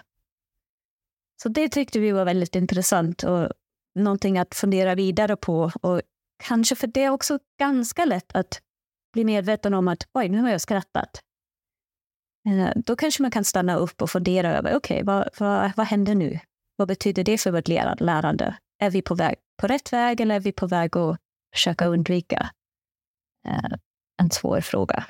Så 1.42 1.48
det 1.48 1.68
tyckte 1.68 2.00
vi 2.00 2.10
var 2.10 2.24
väldigt 2.24 2.54
intressant 2.54 3.22
och 3.22 3.48
någonting 3.94 4.38
att 4.38 4.54
fundera 4.54 4.94
vidare 4.94 5.36
på. 5.36 5.70
Och 5.82 6.02
kanske 6.38 6.76
för 6.76 6.86
det 6.86 7.02
är 7.02 7.10
också 7.10 7.38
ganska 7.58 8.04
lätt 8.04 8.32
att 8.34 8.62
bli 9.12 9.24
medveten 9.24 9.74
om 9.74 9.88
att 9.88 10.08
oj, 10.12 10.28
nu 10.28 10.40
har 10.40 10.50
jag 10.50 10.60
skrattat. 10.60 11.22
Eh, 12.48 12.72
då 12.76 12.96
kanske 12.96 13.22
man 13.22 13.30
kan 13.30 13.44
stanna 13.44 13.76
upp 13.76 14.02
och 14.02 14.10
fundera 14.10 14.56
över, 14.56 14.76
okej, 14.76 15.02
okay, 15.02 15.04
vad, 15.04 15.28
vad, 15.38 15.72
vad 15.76 15.86
händer 15.86 16.14
nu? 16.14 16.38
Vad 16.76 16.88
betyder 16.88 17.24
det 17.24 17.38
för 17.38 17.50
vårt 17.50 17.68
lärande? 18.00 18.56
Är 18.78 18.90
vi 18.90 19.02
på 19.02 19.14
väg 19.14 19.36
på 19.56 19.66
rätt 19.66 19.92
väg 19.92 20.20
eller 20.20 20.34
är 20.34 20.40
vi 20.40 20.52
på 20.52 20.66
väg 20.66 20.96
att 20.96 21.18
försöka 21.54 21.86
undvika 21.86 22.50
eh, 23.46 23.78
en 24.22 24.30
svår 24.30 24.60
fråga? 24.60 25.04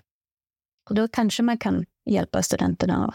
Och 0.89 0.95
då 0.95 1.09
kanske 1.09 1.43
man 1.43 1.59
kan 1.59 1.87
hjälpa 2.05 2.43
studenterna 2.43 3.07
att 3.07 3.15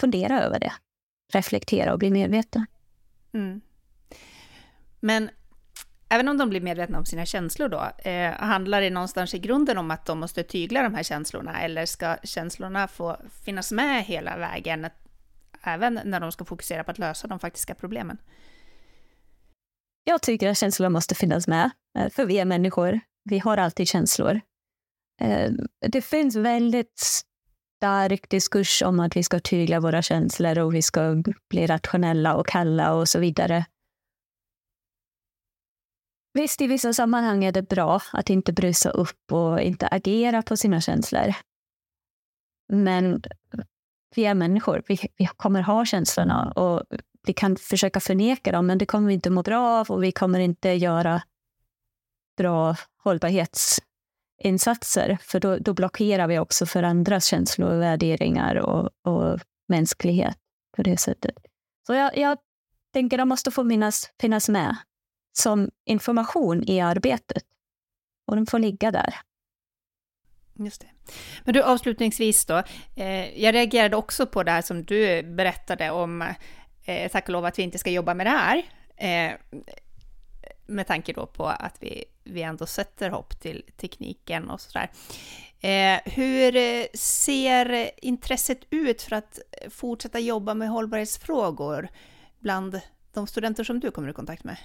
fundera 0.00 0.42
över 0.42 0.60
det, 0.60 0.72
reflektera 1.32 1.92
och 1.92 1.98
bli 1.98 2.10
medvetna. 2.10 2.66
Mm. 3.32 3.60
Men 5.00 5.30
även 6.10 6.28
om 6.28 6.38
de 6.38 6.50
blir 6.50 6.60
medvetna 6.60 6.98
om 6.98 7.04
sina 7.04 7.26
känslor 7.26 7.68
då, 7.68 8.10
eh, 8.10 8.32
handlar 8.32 8.80
det 8.80 8.90
någonstans 8.90 9.34
i 9.34 9.38
grunden 9.38 9.78
om 9.78 9.90
att 9.90 10.06
de 10.06 10.20
måste 10.20 10.42
tygla 10.42 10.82
de 10.82 10.94
här 10.94 11.02
känslorna, 11.02 11.60
eller 11.60 11.86
ska 11.86 12.16
känslorna 12.22 12.88
få 12.88 13.16
finnas 13.44 13.72
med 13.72 14.04
hela 14.04 14.38
vägen, 14.38 14.86
även 15.62 16.00
när 16.04 16.20
de 16.20 16.32
ska 16.32 16.44
fokusera 16.44 16.84
på 16.84 16.90
att 16.90 16.98
lösa 16.98 17.28
de 17.28 17.38
faktiska 17.38 17.74
problemen? 17.74 18.18
Jag 20.04 20.22
tycker 20.22 20.48
att 20.48 20.58
känslor 20.58 20.88
måste 20.88 21.14
finnas 21.14 21.48
med, 21.48 21.70
eh, 21.98 22.10
för 22.10 22.26
vi 22.26 22.38
är 22.38 22.44
människor. 22.44 23.00
Vi 23.24 23.38
har 23.38 23.56
alltid 23.56 23.88
känslor. 23.88 24.40
Eh, 25.20 25.50
det 25.88 26.02
finns 26.02 26.36
väldigt 26.36 27.00
stark 27.76 28.28
diskurs 28.28 28.82
om 28.82 29.00
att 29.00 29.16
vi 29.16 29.22
ska 29.22 29.40
tygla 29.40 29.80
våra 29.80 30.02
känslor 30.02 30.58
och 30.58 30.74
vi 30.74 30.82
ska 30.82 31.22
bli 31.50 31.66
rationella 31.66 32.34
och 32.34 32.46
kalla 32.46 32.94
och 32.94 33.08
så 33.08 33.18
vidare. 33.18 33.64
Visst, 36.32 36.60
i 36.60 36.66
vissa 36.66 36.92
sammanhang 36.92 37.44
är 37.44 37.52
det 37.52 37.62
bra 37.62 38.02
att 38.12 38.30
inte 38.30 38.52
brusa 38.52 38.90
upp 38.90 39.32
och 39.32 39.60
inte 39.60 39.86
agera 39.86 40.42
på 40.42 40.56
sina 40.56 40.80
känslor. 40.80 41.34
Men 42.72 43.22
vi 44.14 44.24
är 44.24 44.34
människor, 44.34 44.82
vi, 44.86 44.98
vi 45.16 45.26
kommer 45.26 45.62
ha 45.62 45.84
känslorna 45.84 46.52
och 46.52 46.82
vi 47.26 47.32
kan 47.32 47.56
försöka 47.56 48.00
förneka 48.00 48.52
dem, 48.52 48.66
men 48.66 48.78
det 48.78 48.86
kommer 48.86 49.08
vi 49.08 49.14
inte 49.14 49.30
må 49.30 49.42
bra 49.42 49.68
av 49.68 49.90
och 49.90 50.02
vi 50.02 50.12
kommer 50.12 50.40
inte 50.40 50.68
göra 50.68 51.22
bra 52.36 52.76
hållbarhetsinsatser, 53.02 55.18
för 55.22 55.40
då, 55.40 55.58
då 55.58 55.74
blockerar 55.74 56.26
vi 56.26 56.38
också 56.38 56.66
för 56.66 56.82
andras 56.82 57.24
känslor 57.24 57.70
och 57.70 57.80
värderingar 57.80 58.56
och, 58.56 58.90
och 59.04 59.40
mänsklighet 59.68 60.36
på 60.76 60.82
det 60.82 60.96
sättet. 60.96 61.34
Så 61.86 61.94
jag, 61.94 62.16
jag 62.16 62.38
tänker 62.92 63.18
att 63.18 63.22
de 63.22 63.28
måste 63.28 63.50
få 63.50 63.64
minnas, 63.64 64.10
finnas 64.20 64.48
med 64.48 64.76
som 65.32 65.70
information 65.84 66.64
i 66.66 66.80
arbetet. 66.80 67.44
Och 68.26 68.36
den 68.36 68.46
får 68.46 68.58
ligga 68.58 68.90
där. 68.90 69.14
Just 70.54 70.80
det. 70.80 70.86
Men 71.44 71.54
du, 71.54 71.62
avslutningsvis 71.62 72.46
då. 72.46 72.62
Eh, 72.96 73.42
jag 73.42 73.54
reagerade 73.54 73.96
också 73.96 74.26
på 74.26 74.42
det 74.42 74.50
här 74.50 74.62
som 74.62 74.84
du 74.84 75.22
berättade 75.22 75.90
om, 75.90 76.22
eh, 76.84 77.10
tack 77.10 77.24
och 77.24 77.32
lov 77.32 77.44
att 77.44 77.58
vi 77.58 77.62
inte 77.62 77.78
ska 77.78 77.90
jobba 77.90 78.14
med 78.14 78.26
det 78.26 78.30
här. 78.30 78.62
Eh, 78.96 79.36
med 80.66 80.86
tanke 80.86 81.12
då 81.12 81.26
på 81.26 81.46
att 81.46 81.76
vi, 81.80 82.04
vi 82.24 82.42
ändå 82.42 82.66
sätter 82.66 83.10
hopp 83.10 83.40
till 83.40 83.64
tekniken 83.76 84.50
och 84.50 84.60
sådär. 84.60 84.90
Eh, 85.60 86.00
hur 86.04 86.56
eh, 86.56 86.84
ser 86.94 87.90
intresset 88.04 88.60
ut 88.70 89.02
för 89.02 89.16
att 89.16 89.38
fortsätta 89.70 90.18
jobba 90.18 90.54
med 90.54 90.68
hållbarhetsfrågor 90.68 91.88
bland 92.38 92.80
de 93.12 93.26
studenter 93.26 93.64
som 93.64 93.80
du 93.80 93.90
kommer 93.90 94.08
i 94.08 94.12
kontakt 94.12 94.44
med? 94.44 94.56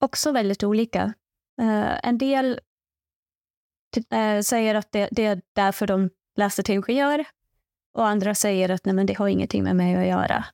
Också 0.00 0.32
väldigt 0.32 0.64
olika. 0.64 1.04
Uh, 1.60 1.98
en 2.02 2.18
del 2.18 2.60
uh, 4.12 4.40
säger 4.40 4.74
att 4.74 4.92
det, 4.92 5.08
det, 5.12 5.24
är 5.24 5.42
därför 5.52 5.86
de 5.86 6.10
läser 6.36 6.62
till 6.62 6.74
ingenjör 6.74 7.24
och 7.94 8.06
andra 8.06 8.34
säger 8.34 8.68
att 8.68 8.84
nej, 8.84 8.94
men 8.94 9.06
det 9.06 9.14
har 9.14 9.28
ingenting 9.28 9.64
med 9.64 9.76
mig 9.76 9.96
att 9.96 10.06
göra. 10.06 10.44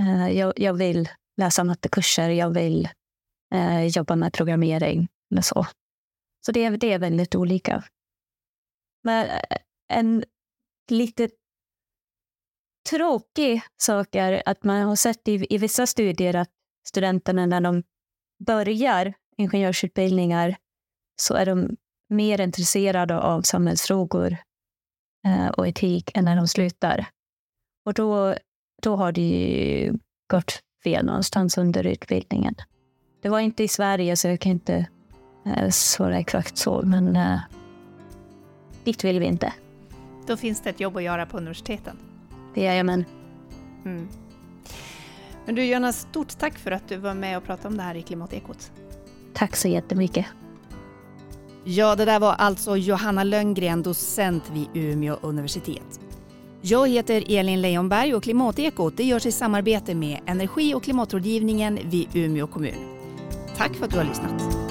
Uh, 0.00 0.30
jag, 0.30 0.52
jag, 0.56 0.74
vill 0.74 1.08
läsa 1.36 1.64
mattekurser, 1.64 2.30
jag 2.30 2.50
vill 2.50 2.88
jobba 3.94 4.16
med 4.16 4.32
programmering 4.32 5.08
eller 5.30 5.42
så. 5.42 5.66
Så 6.46 6.52
det, 6.52 6.70
det 6.70 6.92
är 6.92 6.98
väldigt 6.98 7.34
olika. 7.34 7.84
Men 9.02 9.28
en 9.92 10.24
lite 10.90 11.28
tråkig 12.90 13.62
sak 13.82 14.14
är 14.14 14.42
att 14.46 14.64
man 14.64 14.82
har 14.82 14.96
sett 14.96 15.28
i, 15.28 15.46
i 15.54 15.58
vissa 15.58 15.86
studier 15.86 16.36
att 16.36 16.50
studenterna 16.86 17.46
när 17.46 17.60
de 17.60 17.82
börjar 18.38 19.14
ingenjörsutbildningar 19.36 20.56
så 21.16 21.34
är 21.34 21.46
de 21.46 21.76
mer 22.08 22.40
intresserade 22.40 23.18
av 23.18 23.42
samhällsfrågor 23.42 24.36
eh, 25.26 25.48
och 25.48 25.68
etik 25.68 26.10
än 26.14 26.24
när 26.24 26.36
de 26.36 26.48
slutar. 26.48 27.06
Och 27.86 27.94
då, 27.94 28.34
då 28.82 28.96
har 28.96 29.12
det 29.12 29.20
ju 29.20 29.92
gått 30.30 30.62
fel 30.84 31.06
någonstans 31.06 31.58
under 31.58 31.86
utbildningen. 31.86 32.54
Det 33.22 33.28
var 33.28 33.40
inte 33.40 33.64
i 33.64 33.68
Sverige, 33.68 34.16
så 34.16 34.28
jag 34.28 34.40
kan 34.40 34.52
inte 34.52 34.86
eh, 35.46 35.70
svara 35.70 36.18
exakt 36.18 36.58
så, 36.58 36.82
men 36.82 37.16
eh, 37.16 37.40
dit 38.84 39.04
vill 39.04 39.20
vi 39.20 39.26
inte. 39.26 39.52
Då 40.26 40.36
finns 40.36 40.60
det 40.60 40.70
ett 40.70 40.80
jobb 40.80 40.96
att 40.96 41.02
göra 41.02 41.26
på 41.26 41.36
universiteten? 41.36 41.96
Jajamän. 42.54 43.04
Mm. 43.84 44.08
Men 45.46 45.54
du 45.54 45.64
Jonas, 45.64 46.00
stort 46.00 46.38
tack 46.38 46.58
för 46.58 46.70
att 46.70 46.88
du 46.88 46.96
var 46.96 47.14
med 47.14 47.36
och 47.36 47.44
pratade 47.44 47.68
om 47.68 47.76
det 47.76 47.82
här 47.82 47.94
i 47.94 48.02
Klimatekot. 48.02 48.72
Tack 49.34 49.56
så 49.56 49.68
jättemycket. 49.68 50.26
Ja, 51.64 51.96
det 51.96 52.04
där 52.04 52.20
var 52.20 52.32
alltså 52.32 52.76
Johanna 52.76 53.24
Lönngren, 53.24 53.82
docent 53.82 54.44
vid 54.52 54.68
Umeå 54.74 55.16
universitet. 55.22 56.00
Jag 56.60 56.88
heter 56.88 57.24
Elin 57.28 57.62
Leijonberg 57.62 58.14
och 58.14 58.22
Klimatekot 58.22 58.96
det 58.96 59.04
görs 59.04 59.26
i 59.26 59.32
samarbete 59.32 59.94
med 59.94 60.20
Energi 60.26 60.74
och 60.74 60.82
klimatrådgivningen 60.82 61.78
vid 61.84 62.08
Umeå 62.14 62.46
kommun. 62.46 62.98
Tack 63.56 63.74
för 63.74 63.84
att 63.84 63.90
du 63.90 63.96
har 63.96 64.04
lyssnat. 64.04 64.63